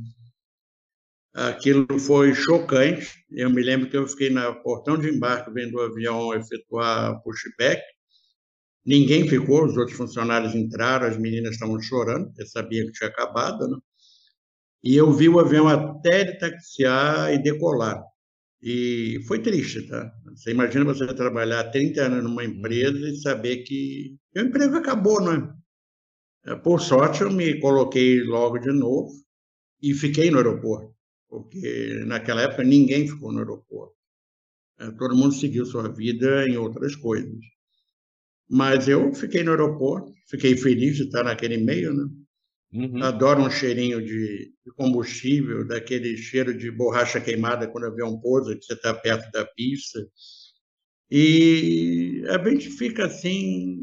[1.33, 3.11] Aquilo foi chocante.
[3.29, 7.81] Eu me lembro que eu fiquei no portão de embarque vendo o avião efetuar pushback.
[8.85, 13.67] Ninguém ficou, os outros funcionários entraram, as meninas estavam chorando, porque sabiam que tinha acabado.
[13.67, 13.77] Né?
[14.87, 18.01] E eu vi o avião até ele taxiar e decolar.
[18.61, 20.09] E foi triste, tá?
[20.27, 25.33] Você imagina você trabalhar 30 anos numa empresa e saber que o emprego acabou, não
[25.33, 26.53] é?
[26.53, 26.55] é?
[26.55, 29.11] Por sorte, eu me coloquei logo de novo
[29.81, 30.95] e fiquei no aeroporto,
[31.27, 33.93] porque naquela época ninguém ficou no aeroporto.
[34.79, 37.35] É, todo mundo seguiu sua vida em outras coisas.
[38.49, 42.05] Mas eu fiquei no aeroporto, fiquei feliz de estar naquele meio, né?
[42.73, 43.01] Uhum.
[43.01, 48.63] Adoro um cheirinho de, combustível, daquele cheiro de borracha queimada quando o avião pousa, que
[48.63, 49.99] você está perto da pista.
[51.09, 53.77] E a gente fica assim.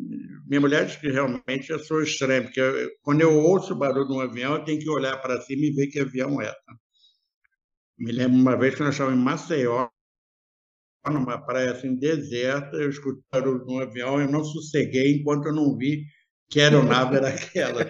[0.47, 2.61] Minha mulher diz que realmente eu sou estranho, porque
[3.03, 5.73] quando eu ouço o barulho de um avião, eu tenho que olhar para cima e
[5.73, 6.49] ver que avião é.
[6.49, 6.77] Tá?
[7.99, 9.89] Me lembro uma vez que nós estávamos em Maceió,
[11.07, 15.47] numa praia assim deserta, eu escutei o barulho de um avião, eu não sosseguei enquanto
[15.47, 16.05] eu não vi
[16.49, 17.87] que aeronave era aquela.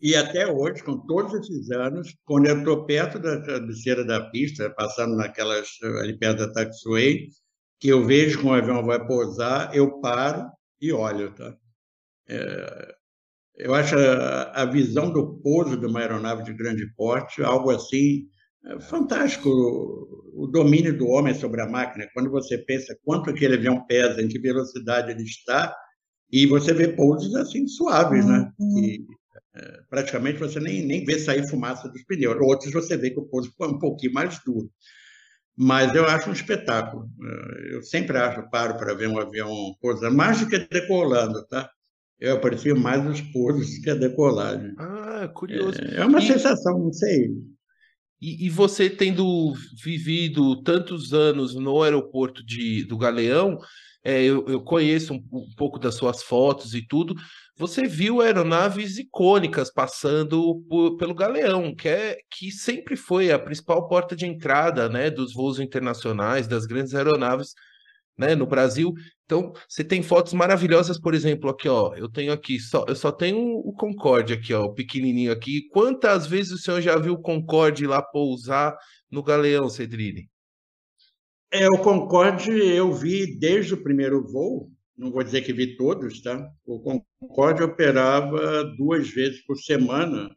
[0.00, 4.68] E até hoje, com todos esses anos, quando eu estou perto da cabeceira da pista,
[4.70, 5.68] passando naquelas
[6.00, 7.28] ali perto da taxiway,
[7.80, 10.50] que eu vejo que um avião vai pousar, eu paro
[10.80, 11.34] e olho.
[11.34, 11.56] Tá?
[12.28, 12.94] É,
[13.56, 18.26] eu acho a, a, visão do pouso de uma aeronave de grande porte algo assim
[18.66, 19.48] é fantástico.
[19.48, 24.20] O, o domínio do homem sobre a máquina, quando você pensa quanto aquele avião pesa,
[24.20, 25.74] em que velocidade ele está,
[26.34, 28.52] e você vê pousos assim suaves, né?
[28.58, 28.78] Uhum.
[28.80, 29.06] E,
[29.54, 32.36] é, praticamente você nem, nem vê sair fumaça dos pneus.
[32.40, 34.68] Outros você vê que o pouso foi um pouquinho mais duro.
[35.56, 37.08] Mas eu acho um espetáculo.
[37.22, 41.70] É, eu sempre acho, paro para ver um avião pousando, mais do que decolando, tá?
[42.18, 44.74] Eu aprecio mais os pousos que a decolagem.
[44.76, 45.78] Ah, curioso.
[45.80, 47.30] É, é uma e, sensação, não sei.
[48.20, 49.52] E, e, você tendo
[49.82, 53.58] vivido tantos anos no aeroporto de, do Galeão,
[54.02, 57.14] é, eu, eu, conheço um, um, pouco das suas fotos e tudo.
[57.56, 63.88] Você viu aeronaves icônicas passando por, pelo Galeão, que, é, que sempre foi a principal
[63.88, 67.54] porta de entrada né, dos voos internacionais, das grandes aeronaves
[68.16, 68.92] né, no Brasil.
[69.24, 71.94] Então, você tem fotos maravilhosas, por exemplo, aqui, ó.
[71.94, 75.68] Eu tenho aqui, só, eu só tenho o Concorde aqui, ó, o pequenininho aqui.
[75.68, 78.76] Quantas vezes o senhor já viu o Concorde lá pousar
[79.10, 80.28] no Galeão, Cedrini?
[81.50, 86.20] É, o Concorde eu vi desde o primeiro voo, não vou dizer que vi todos,
[86.20, 86.48] tá?
[86.66, 90.34] O Concorde operava duas vezes por semana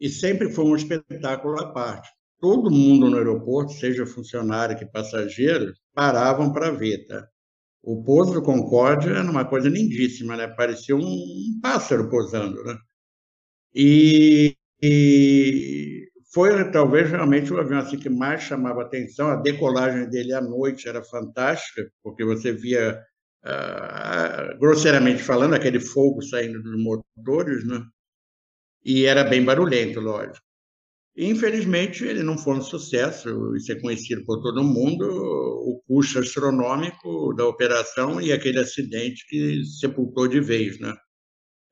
[0.00, 2.08] e sempre foi um espetáculo à parte.
[2.44, 7.26] Todo mundo no aeroporto, seja funcionário que passageiro, paravam para ver, tá?
[7.82, 10.48] O pouso do Concorde era uma coisa lindíssima, né?
[10.48, 12.76] Parecia um pássaro pousando, né?
[13.74, 19.28] E, e foi talvez realmente o avião assim que mais chamava atenção.
[19.28, 23.00] A decolagem dele à noite era fantástica, porque você via,
[23.46, 27.82] uh, grosseiramente falando, aquele fogo saindo dos motores, né?
[28.84, 30.44] E era bem barulhento, lógico.
[31.16, 37.32] Infelizmente, ele não foi um sucesso, isso é conhecido por todo mundo, o custo astronômico
[37.34, 40.92] da operação e aquele acidente que sepultou de vez, né?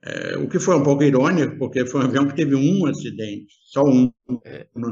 [0.05, 3.53] É, o que foi um pouco irônico, porque foi um avião que teve um acidente,
[3.65, 4.11] só um.
[4.45, 4.67] É.
[4.75, 4.89] Né?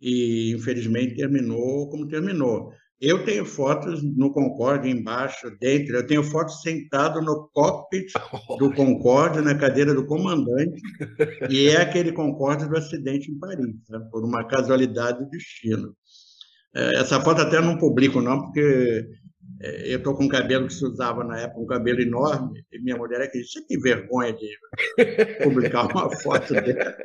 [0.00, 2.72] E, infelizmente, terminou como terminou.
[3.02, 5.96] Eu tenho fotos no Concorde, embaixo, dentro.
[5.96, 8.12] Eu tenho fotos sentado no cockpit
[8.60, 10.80] do Concorde, na cadeira do comandante.
[11.50, 13.98] E é aquele Concorde do acidente em Paris, né?
[14.08, 15.96] por uma casualidade do destino.
[16.76, 19.04] É, essa foto até não publico, não, porque
[19.60, 22.78] é, eu estou com um cabelo que se usava na época, um cabelo enorme, e
[22.78, 24.48] minha mulher é que você tem vergonha de
[25.42, 26.96] publicar uma foto dela.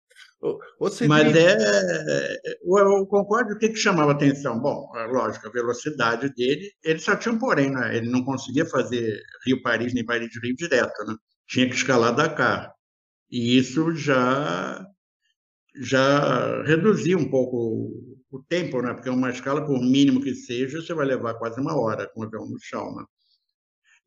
[1.08, 3.54] Mas é, eu concordo.
[3.54, 4.60] O que, que chamava atenção?
[4.60, 6.72] Bom, é lógico, a velocidade dele.
[6.84, 7.96] Ele só tinha um porém, né?
[7.96, 11.16] ele não conseguia fazer Rio-Paris nem Paris-Rio direto, né?
[11.48, 12.74] tinha que escalar Dakar.
[13.30, 14.84] E isso já,
[15.76, 17.92] já reduzia um pouco
[18.32, 18.94] o tempo, né?
[18.94, 22.24] porque uma escala, por mínimo que seja, você vai levar quase uma hora com o
[22.24, 22.96] avião no chão.
[22.96, 23.04] Né?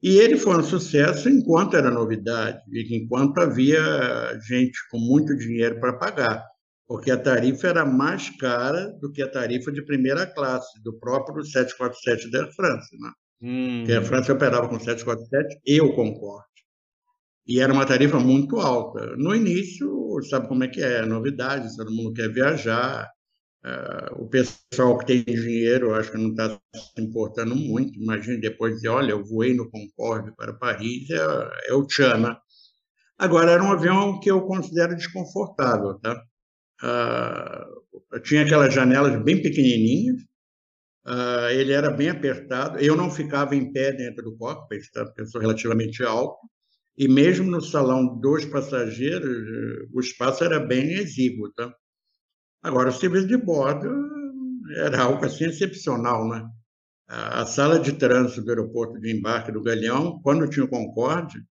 [0.04, 5.94] E ele foi um sucesso enquanto era novidade, enquanto havia gente com muito dinheiro para
[5.94, 6.44] pagar,
[6.86, 11.42] porque a tarifa era mais cara do que a tarifa de primeira classe, do próprio
[11.42, 12.94] 747 da France.
[13.00, 13.10] Né?
[13.40, 13.78] Hum.
[13.78, 16.44] Porque a França operava com 747 e o Concorde.
[17.46, 19.16] E era uma tarifa muito alta.
[19.16, 19.88] No início,
[20.28, 23.08] sabe como é que é, é novidade, todo mundo quer viajar,
[23.64, 27.98] Uh, o pessoal que tem dinheiro, acho que não está se importando muito.
[27.98, 32.38] Imagine depois dizer, olha, eu voei no Concorde para Paris, é, é o Chana.
[33.18, 36.22] Agora, era um avião que eu considero desconfortável, tá?
[36.82, 40.20] Uh, tinha aquelas janelas bem pequenininhas,
[41.06, 45.06] uh, ele era bem apertado, eu não ficava em pé dentro do cockpit, tá?
[45.06, 46.36] porque eu sou relativamente alto,
[46.98, 51.72] e mesmo no salão dos passageiros, o espaço era bem exíguo, tá?
[52.64, 53.90] Agora, o serviço de bordo
[54.78, 56.48] era algo assim excepcional, né?
[57.06, 61.44] A sala de trânsito do aeroporto de embarque do Galeão, quando tinha o Concorde,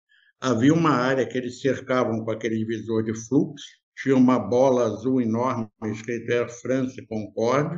[0.40, 3.66] havia uma área que eles cercavam com aquele divisor de fluxo,
[4.00, 7.76] tinha uma bola azul enorme escrito Air France Concorde,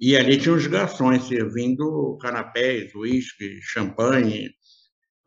[0.00, 4.50] e ali tinha os garçons servindo canapés, uísque, champanhe,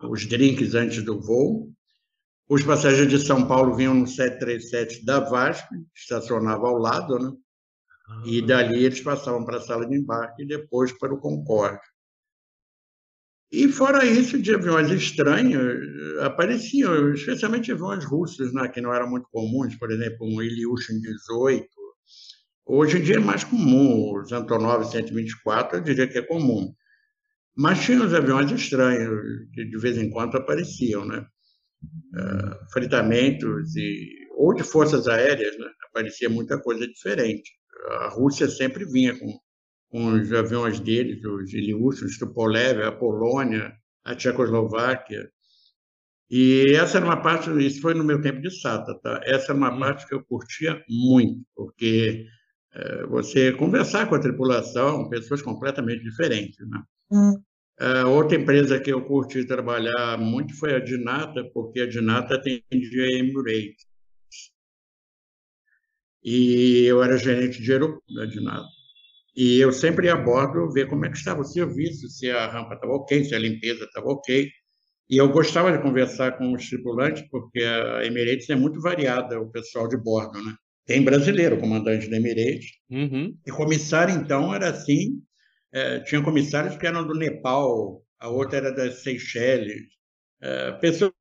[0.02, 1.72] os drinks antes do voo.
[2.50, 7.32] Os passageiros de São Paulo vinham no 737 da VASP, estacionava ao lado, né?
[8.26, 8.46] E ah.
[8.46, 11.82] dali eles passavam para a sala de embarque e depois para o Concorde.
[13.52, 19.28] E fora isso, de aviões estranhos, apareciam, especialmente aviões russos, né, que não eram muito
[19.32, 21.66] comuns, por exemplo, um Ilyushin 18.
[22.66, 26.74] Hoje em dia é mais comum, os Antonov 124, eu diria que é comum.
[27.56, 31.26] Mas tinha os aviões estranhos, que de vez em quando apareciam, né?
[31.84, 35.68] Uh, fritamentos e, ou de forças aéreas, né?
[35.90, 37.52] aparecia muita coisa diferente.
[37.90, 39.40] A Rússia sempre vinha com,
[39.90, 43.74] com os aviões deles, os Iliús, os Tupolev, a Polônia,
[44.04, 45.30] a Tchecoslováquia.
[46.30, 49.22] E essa era uma parte, isso foi no meu tempo de SATA, tá?
[49.24, 49.80] Essa era uma hum.
[49.80, 52.26] parte que eu curtia muito, porque
[52.74, 56.84] é, você conversar com a tripulação, pessoas completamente diferentes, né?
[57.12, 57.42] Hum.
[57.80, 63.06] Uh, outra empresa que eu curti trabalhar muito foi a Dinata, porque a Dinata atendia
[63.06, 63.86] a Emirates.
[66.24, 68.68] E eu era gerente de aeroporto da Dinata.
[69.36, 72.48] E eu sempre ia a bordo ver como é que estava o serviço, se a
[72.48, 74.50] rampa estava ok, se a limpeza estava ok.
[75.10, 79.52] E eu gostava de conversar com os tripulantes, porque a Emirates é muito variada, o
[79.52, 80.56] pessoal de bordo, né?
[80.88, 82.72] Tem brasileiro, comandante da Emirates.
[82.90, 83.38] Uhum.
[83.46, 85.22] E comissário, então, era assim,
[85.78, 89.84] é, tinha comissários que eram do Nepal, a outra era das Seychelles,
[90.42, 91.14] é, pessoas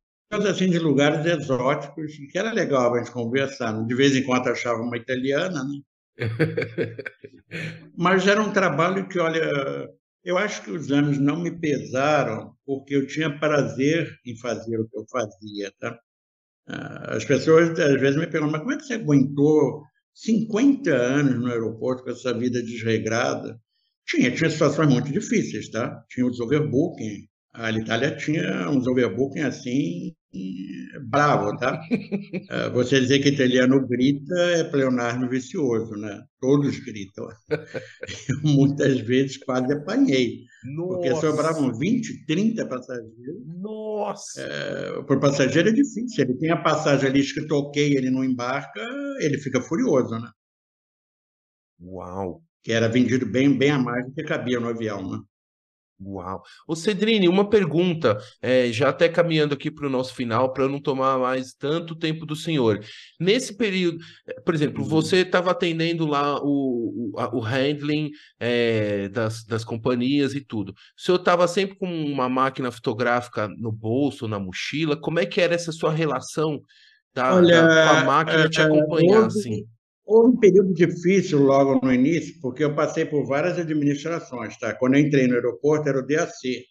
[0.49, 3.73] assim de lugares exóticos, que era legal a gente conversar.
[3.73, 3.87] Né?
[3.87, 5.81] De vez em quando achava uma italiana, né?
[7.97, 9.91] Mas era um trabalho que, olha,
[10.25, 14.89] eu acho que os anos não me pesaram porque eu tinha prazer em fazer o
[14.89, 15.99] que eu fazia, tá?
[16.67, 19.85] As pessoas às vezes me perguntam, mas como é que você aguentou
[20.15, 23.61] 50 anos no aeroporto com essa vida desregrada?
[24.07, 26.05] Tinha, tinha situações muito difíceis, tá?
[26.09, 27.27] Tinha os overbooking.
[27.53, 30.15] A Itália tinha uns overbooking assim,
[31.09, 31.81] bravo, tá?
[32.51, 36.23] É, você dizer que italiano grita é pleonasmo vicioso, né?
[36.41, 37.27] Todos gritam.
[38.29, 40.45] Eu, muitas vezes quase apanhei.
[40.77, 40.89] Nossa.
[40.89, 43.43] Porque sobravam 20, 30 passageiros.
[43.47, 44.41] Nossa!
[44.43, 46.25] É, por passageiro é difícil.
[46.25, 48.85] Ele tem a passagem ali escrito ok, ele não embarca,
[49.21, 50.31] ele fica furioso, né?
[51.81, 52.46] Uau!
[52.67, 55.19] Que era vendido bem, bem a mais do que cabia no avião, né?
[56.01, 56.43] Uau.
[56.67, 60.69] Ô Cedrini, uma pergunta, é, já até caminhando aqui para o nosso final, para eu
[60.69, 62.85] não tomar mais tanto tempo do senhor.
[63.21, 64.89] Nesse período, é, por exemplo, uhum.
[64.89, 68.11] você estava atendendo lá o, o, o handling
[68.41, 70.73] é, das, das companhias e tudo.
[70.73, 75.01] O senhor estava sempre com uma máquina fotográfica no bolso, na mochila?
[75.01, 76.61] Como é que era essa sua relação
[77.15, 79.76] da, Olha, da, com a máquina te é, acompanhar, houve, assim?
[80.07, 84.57] Houve um período difícil logo no início, porque eu passei por várias administrações.
[84.57, 84.73] Tá?
[84.73, 86.65] Quando eu entrei no aeroporto, era o DAC.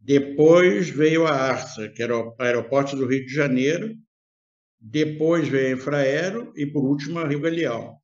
[0.00, 3.94] Depois veio a ARSA, que era o Aeroporto do Rio de Janeiro.
[4.80, 7.94] Depois veio a Infraero e, por último, a Rio Galeão.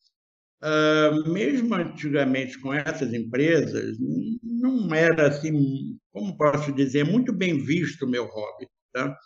[0.63, 3.97] Uh, mesmo antigamente com essas empresas,
[4.43, 8.69] não era assim, como posso dizer, muito bem visto o meu hobby.
[8.93, 9.17] Tá?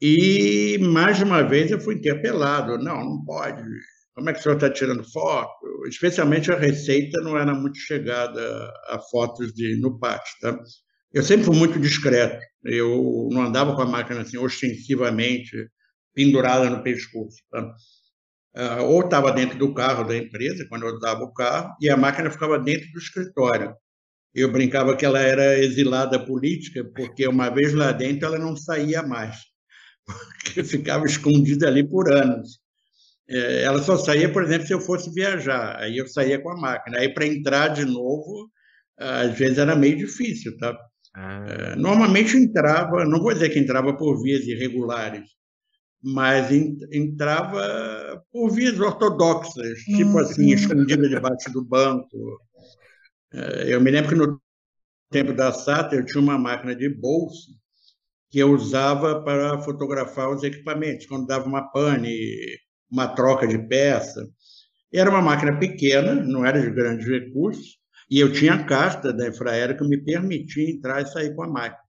[0.00, 2.76] E, mais uma vez, eu fui interpelado.
[2.76, 3.62] Não, não pode.
[4.16, 5.52] Como é que o senhor está tirando foto?
[5.86, 10.34] Especialmente a Receita não era muito chegada a fotos de, no pátio.
[10.40, 10.58] Tá?
[11.12, 12.44] Eu sempre fui muito discreto.
[12.64, 15.68] Eu não andava com a máquina assim ostensivamente
[16.14, 17.36] pendurada no pescoço.
[17.50, 17.74] Tá?
[18.56, 21.96] uh, ou estava dentro do carro da empresa, quando eu usava o carro, e a
[21.96, 23.74] máquina ficava dentro do escritório.
[24.34, 29.02] Eu brincava que ela era exilada política, porque uma vez lá dentro ela não saía
[29.02, 29.36] mais,
[30.44, 32.58] porque ficava escondida ali por anos.
[33.28, 36.56] É, ela só saía, por exemplo, se eu fosse viajar, aí eu saía com a
[36.56, 36.98] máquina.
[36.98, 38.50] Aí para entrar de novo,
[38.98, 40.76] às vezes era meio difícil, tá?
[41.14, 41.46] Ah.
[41.48, 45.24] É, normalmente entrava, não vou dizer que entrava por vias irregulares,
[46.02, 46.52] mas
[46.92, 52.38] entrava por vias ortodoxas, tipo assim, escondida debaixo do banco.
[53.32, 54.40] É, eu me lembro que no
[55.10, 57.50] tempo da SATA eu tinha uma máquina de bolsa
[58.30, 62.18] que eu usava para fotografar os equipamentos, quando dava uma pane,
[62.90, 64.26] uma troca de peça.
[64.92, 67.78] Era uma máquina pequena, não era de grandes recursos,
[68.10, 71.48] e eu tinha a carta da Infraero que me permitia entrar e sair com a
[71.48, 71.82] máquina.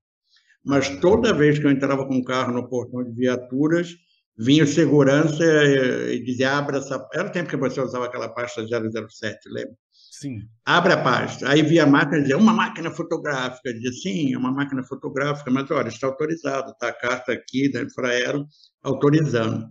[0.66, 3.96] Mas toda vez que eu entrava com o carro no portão de viaturas,
[4.38, 7.08] vinha o segurança e dizia, abra essa...
[7.14, 9.76] Era o tempo que você usava aquela pasta 007, lembra?
[9.92, 10.40] Sim.
[10.66, 11.48] Abre a pasta.
[11.48, 13.72] Aí via a máquina e dizia, uma máquina fotográfica.
[13.72, 17.82] Dizia, sim, é uma máquina fotográfica, mas olha, está autorizado, está a carta aqui da
[17.82, 18.46] Infraero
[18.84, 19.68] autorizando.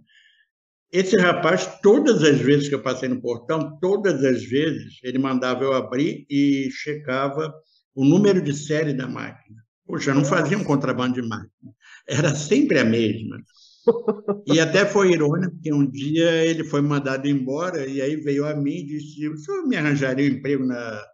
[0.93, 5.65] Esse rapaz, todas as vezes que eu passei no portão, todas as vezes, ele mandava
[5.65, 7.53] eu abrir e checava
[7.95, 9.63] o número de série da máquina.
[9.87, 11.73] Poxa, não fazia um contrabando de máquina.
[12.09, 13.39] Era sempre a mesma.
[14.47, 18.55] E até foi irônico, porque um dia ele foi mandado embora e aí veio a
[18.55, 21.05] mim e disse: O senhor me arranjaria um emprego na,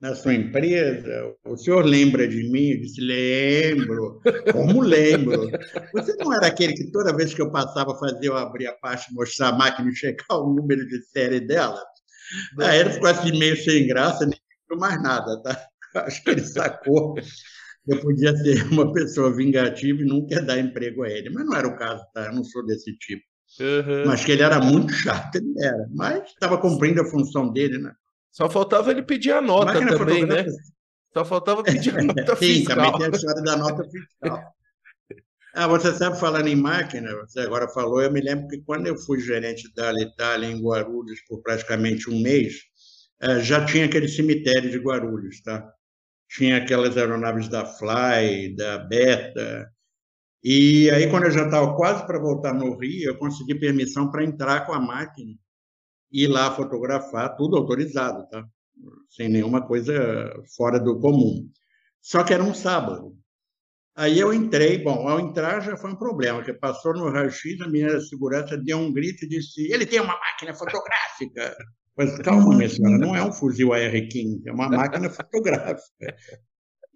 [0.00, 1.34] na sua empresa?
[1.44, 2.70] O senhor lembra de mim?
[2.70, 4.20] Eu disse: Lembro.
[4.52, 5.50] Como lembro?
[5.92, 9.12] Você não era aquele que toda vez que eu passava fazia eu abrir a pasta,
[9.12, 11.82] mostrar a máquina e checar o número de série dela?
[12.60, 14.38] Aí ele ficou assim meio sem graça, nem
[14.78, 15.66] mais nada, tá?
[16.06, 17.16] Acho que ele sacou
[17.86, 21.30] eu podia ser uma pessoa vingativa e não quer dar emprego a ele.
[21.30, 22.26] Mas não era o caso, tá?
[22.26, 23.22] Eu não sou desse tipo.
[23.58, 24.06] Uhum.
[24.06, 25.88] Mas que ele era muito chato, ele era.
[25.92, 27.92] Mas estava cumprindo a função dele, né?
[28.30, 30.44] Só faltava ele pedir a nota Máquina também, né?
[31.12, 32.76] Só faltava pedir a nota Sim, fiscal.
[32.76, 34.54] também tem a história da nota fiscal.
[35.52, 38.96] Ah, você sabe, falando em máquina, você agora falou, eu me lembro que quando eu
[38.96, 42.54] fui gerente da Alitalia em Guarulhos por praticamente um mês,
[43.20, 45.68] eh, já tinha aquele cemitério de Guarulhos, tá?
[46.30, 49.68] tinha aquelas aeronaves da Fly, da Beta.
[50.42, 54.24] E aí, quando eu já estava quase para voltar no Rio, eu consegui permissão para
[54.24, 55.34] entrar com a máquina
[56.12, 58.44] ir lá fotografar, tudo autorizado, tá?
[59.08, 59.94] sem nenhuma coisa
[60.56, 61.48] fora do comum.
[62.00, 63.16] Só que era um sábado.
[63.94, 67.68] Aí eu entrei, bom, ao entrar já foi um problema, porque passou no raio-x, a
[67.68, 71.56] menina segurança deu um grito e disse: ele tem uma máquina fotográfica.
[71.96, 76.16] Mas calma, minha senhora, não é um fuzil AR-15, é uma máquina fotográfica.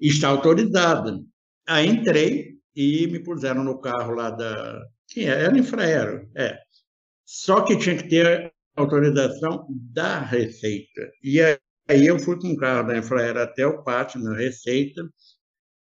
[0.00, 1.20] Está autorizada.
[1.66, 4.80] Aí entrei e me puseram no carro lá da.
[5.06, 6.58] Sim, era infraero, é.
[7.26, 11.10] Só que tinha que ter autorização da Receita.
[11.22, 15.02] E aí eu fui com o carro da Infraero até o pátio, na Receita,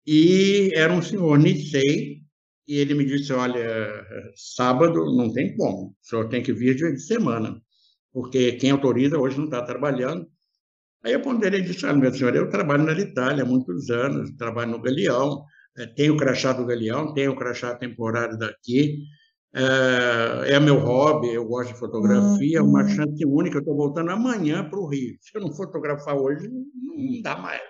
[0.06, 2.22] e era um senhor Nissei,
[2.68, 3.62] e ele me disse: Olha,
[4.34, 7.60] sábado não tem como, o senhor tem que vir dia de semana
[8.16, 10.26] porque quem autoriza hoje não está trabalhando.
[11.04, 14.30] Aí eu ponderei e disse, ah, meu senhor, eu trabalho na Itália há muitos anos,
[14.38, 15.44] trabalho no Galeão,
[15.76, 19.02] é, tenho o crachá do Galeão, tenho o crachá temporário daqui,
[19.58, 22.88] é, é meu hobby, eu gosto de fotografia, é uma uhum.
[22.90, 25.16] chance única, eu estou voltando amanhã para o Rio.
[25.22, 27.62] Se eu não fotografar hoje, não dá mais.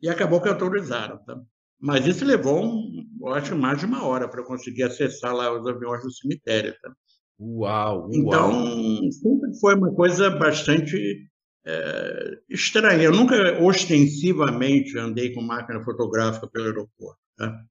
[0.00, 1.18] E acabou que autorizaram.
[1.26, 1.38] Tá?
[1.78, 5.52] Mas isso levou, um, eu acho, mais de uma hora para eu conseguir acessar lá
[5.52, 6.74] os aviões do cemitério.
[6.80, 6.94] Tá?
[7.38, 8.10] Uau, uau!
[8.10, 11.28] Então, sempre foi uma coisa bastante
[11.66, 13.02] é, estranha.
[13.02, 17.20] Eu nunca ostensivamente andei com máquina fotográfica pelo aeroporto.
[17.36, 17.62] Tá?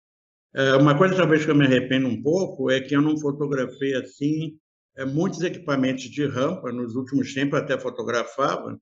[0.55, 3.95] É, uma coisa talvez que eu me arrependo um pouco é que eu não fotografei
[3.95, 4.57] assim
[4.95, 6.71] é, muitos equipamentos de rampa.
[6.71, 8.77] Nos últimos tempos até fotografava,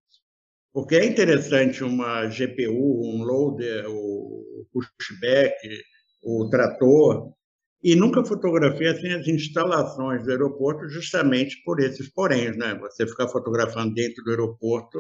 [0.74, 5.56] porque é interessante uma GPU, um loader, o pushback,
[6.24, 7.34] o trator,
[7.84, 12.78] e nunca fotografei assim, as instalações do aeroporto justamente por esses poréns, né?
[12.80, 15.00] Você ficar fotografando dentro do aeroporto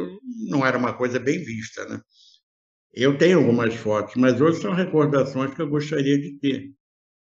[0.50, 2.02] não era uma coisa bem vista, né?
[2.94, 6.72] Eu tenho algumas fotos, mas hoje são recordações que eu gostaria de ter.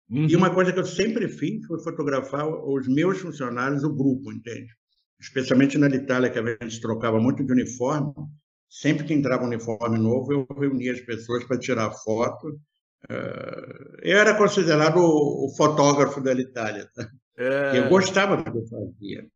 [0.09, 0.27] Uhum.
[0.27, 4.67] E uma coisa que eu sempre fiz foi fotografar os meus funcionários, o grupo, entende?
[5.21, 8.11] especialmente na Itália, que a gente trocava muito de uniforme.
[8.67, 12.59] Sempre que entrava um uniforme novo, eu reunia as pessoas para tirar foto.
[13.09, 16.89] Uh, eu era considerado o, o fotógrafo da Itália.
[16.95, 17.09] Tá?
[17.37, 17.77] É...
[17.77, 19.27] Eu gostava do que eu fazia.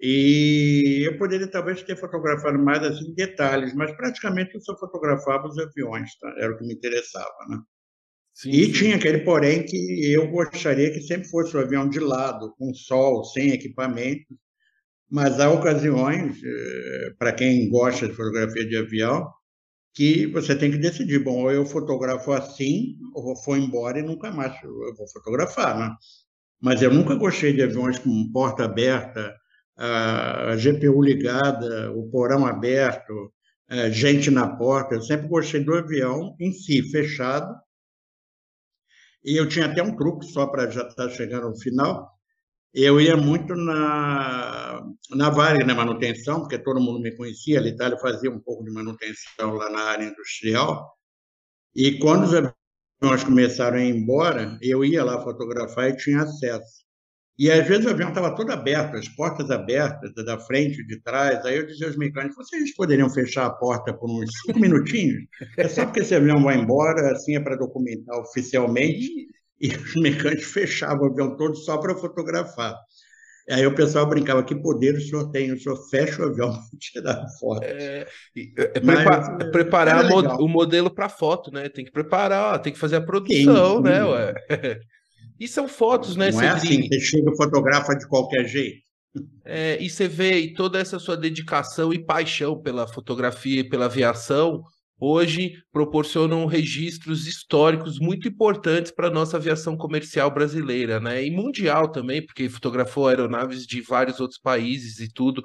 [0.00, 5.58] E eu poderia talvez ter fotografado mais assim detalhes, mas praticamente eu só fotografava os
[5.58, 6.34] aviões, tá?
[6.38, 7.58] era o que me interessava, né?
[8.34, 8.72] Sim, e sim.
[8.72, 13.24] tinha aquele porém que eu gostaria que sempre fosse o avião de lado, com sol,
[13.24, 14.34] sem equipamento,
[15.10, 19.28] mas há ocasiões, eh, para quem gosta de fotografia de avião,
[19.94, 24.30] que você tem que decidir, bom, ou eu fotografo assim, ou vou embora e nunca
[24.32, 25.94] mais eu vou fotografar, né?
[26.60, 29.34] Mas eu nunca gostei de aviões com porta aberta,
[29.80, 33.32] a GPU ligada, o porão aberto,
[33.90, 34.94] gente na porta.
[34.94, 37.54] Eu sempre gostei do avião em si, fechado.
[39.24, 42.10] E eu tinha até um truque, só para já estar tá chegando no final.
[42.72, 44.80] Eu ia muito na,
[45.10, 47.60] na Varig, na manutenção, porque todo mundo me conhecia.
[47.60, 50.94] A Itália fazia um pouco de manutenção lá na área industrial.
[51.74, 56.84] E quando os aviões começaram a ir embora, eu ia lá fotografar e tinha acesso.
[57.40, 61.42] E às vezes o avião estava todo aberto, as portas abertas, da frente, de trás.
[61.46, 65.24] Aí eu dizia aos mecânicos: vocês poderiam fechar a porta por uns cinco minutinhos?
[65.56, 69.08] É só porque esse avião vai embora, assim é para documentar oficialmente.
[69.58, 72.74] E os mecânicos fechavam o avião todo só para fotografar.
[73.50, 75.50] Aí o pessoal brincava: que poder o senhor tem?
[75.50, 77.64] O senhor fecha o avião para tirar foto.
[77.64, 78.06] É,
[78.36, 81.70] é, Mas, é preparar o modelo para foto, né?
[81.70, 83.82] Tem que preparar, tem que fazer a produção, sim.
[83.82, 84.04] né?
[84.04, 84.34] Ué?
[85.40, 88.82] E são fotos, né, Não é assim, você chega e fotografa de qualquer jeito.
[89.44, 94.62] É, e você vê toda essa sua dedicação e paixão pela fotografia e pela aviação,
[95.00, 101.24] hoje proporcionam registros históricos muito importantes para a nossa aviação comercial brasileira, né?
[101.24, 105.42] E mundial também, porque fotografou aeronaves de vários outros países e tudo.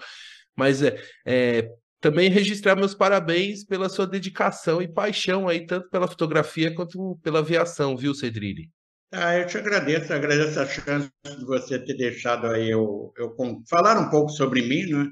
[0.56, 1.70] Mas é, é
[2.02, 7.40] também registrar meus parabéns pela sua dedicação e paixão aí, tanto pela fotografia quanto pela
[7.40, 8.70] aviação, viu, Cedrini?
[9.18, 13.34] Ah, eu te agradeço, agradeço a chance de você ter deixado aí eu, eu
[13.70, 15.10] falar um pouco sobre mim, né?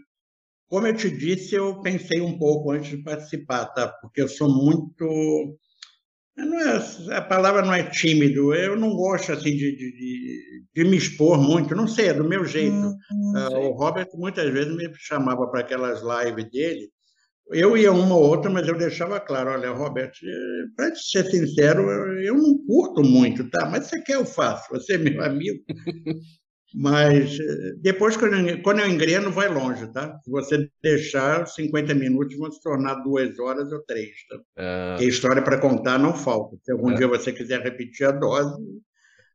[0.68, 3.88] Como eu te disse, eu pensei um pouco antes de participar, tá?
[3.88, 5.58] Porque eu sou muito.
[6.38, 11.40] É, a palavra não é tímido, eu não gosto assim de, de, de me expor
[11.40, 12.76] muito, não sei, é do meu jeito.
[12.76, 16.90] Hum, uh, o Robert muitas vezes me chamava para aquelas lives dele,
[17.52, 20.18] eu ia uma ou outra, mas eu deixava claro, olha, Roberto,
[20.76, 21.84] para ser sincero,
[22.22, 23.70] eu não curto muito, tá?
[23.70, 25.60] Mas você quer, eu faço, você é meu amigo.
[26.76, 27.38] Mas
[27.82, 30.20] depois, quando eu, engreno, vai longe, tá?
[30.24, 34.40] Se você deixar, 50 minutos vão se tornar duas horas ou três, tá?
[34.58, 34.98] Ah.
[35.00, 36.58] E história para contar não falta.
[36.64, 36.96] Se algum ah.
[36.96, 38.60] dia você quiser repetir a dose,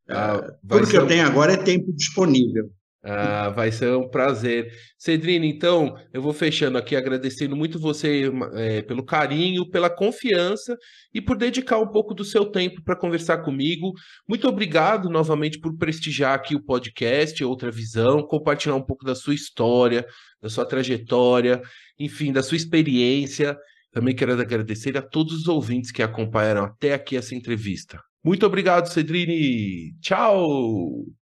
[0.08, 2.70] ah, é, tudo que eu tenho agora é tempo disponível.
[3.02, 4.72] Ah, vai ser um prazer.
[4.98, 10.76] Cedrina, então, eu vou fechando aqui agradecendo muito você é, pelo carinho, pela confiança
[11.14, 13.92] e por dedicar um pouco do seu tempo para conversar comigo.
[14.28, 19.34] Muito obrigado novamente por prestigiar aqui o podcast Outra Visão, compartilhar um pouco da sua
[19.34, 20.04] história,
[20.42, 21.62] da sua trajetória,
[21.98, 23.56] enfim, da sua experiência.
[23.92, 28.00] Também quero agradecer a todos os ouvintes que acompanharam até aqui essa entrevista.
[28.24, 29.94] Muito obrigado, Cedrini.
[30.00, 31.27] Tchau!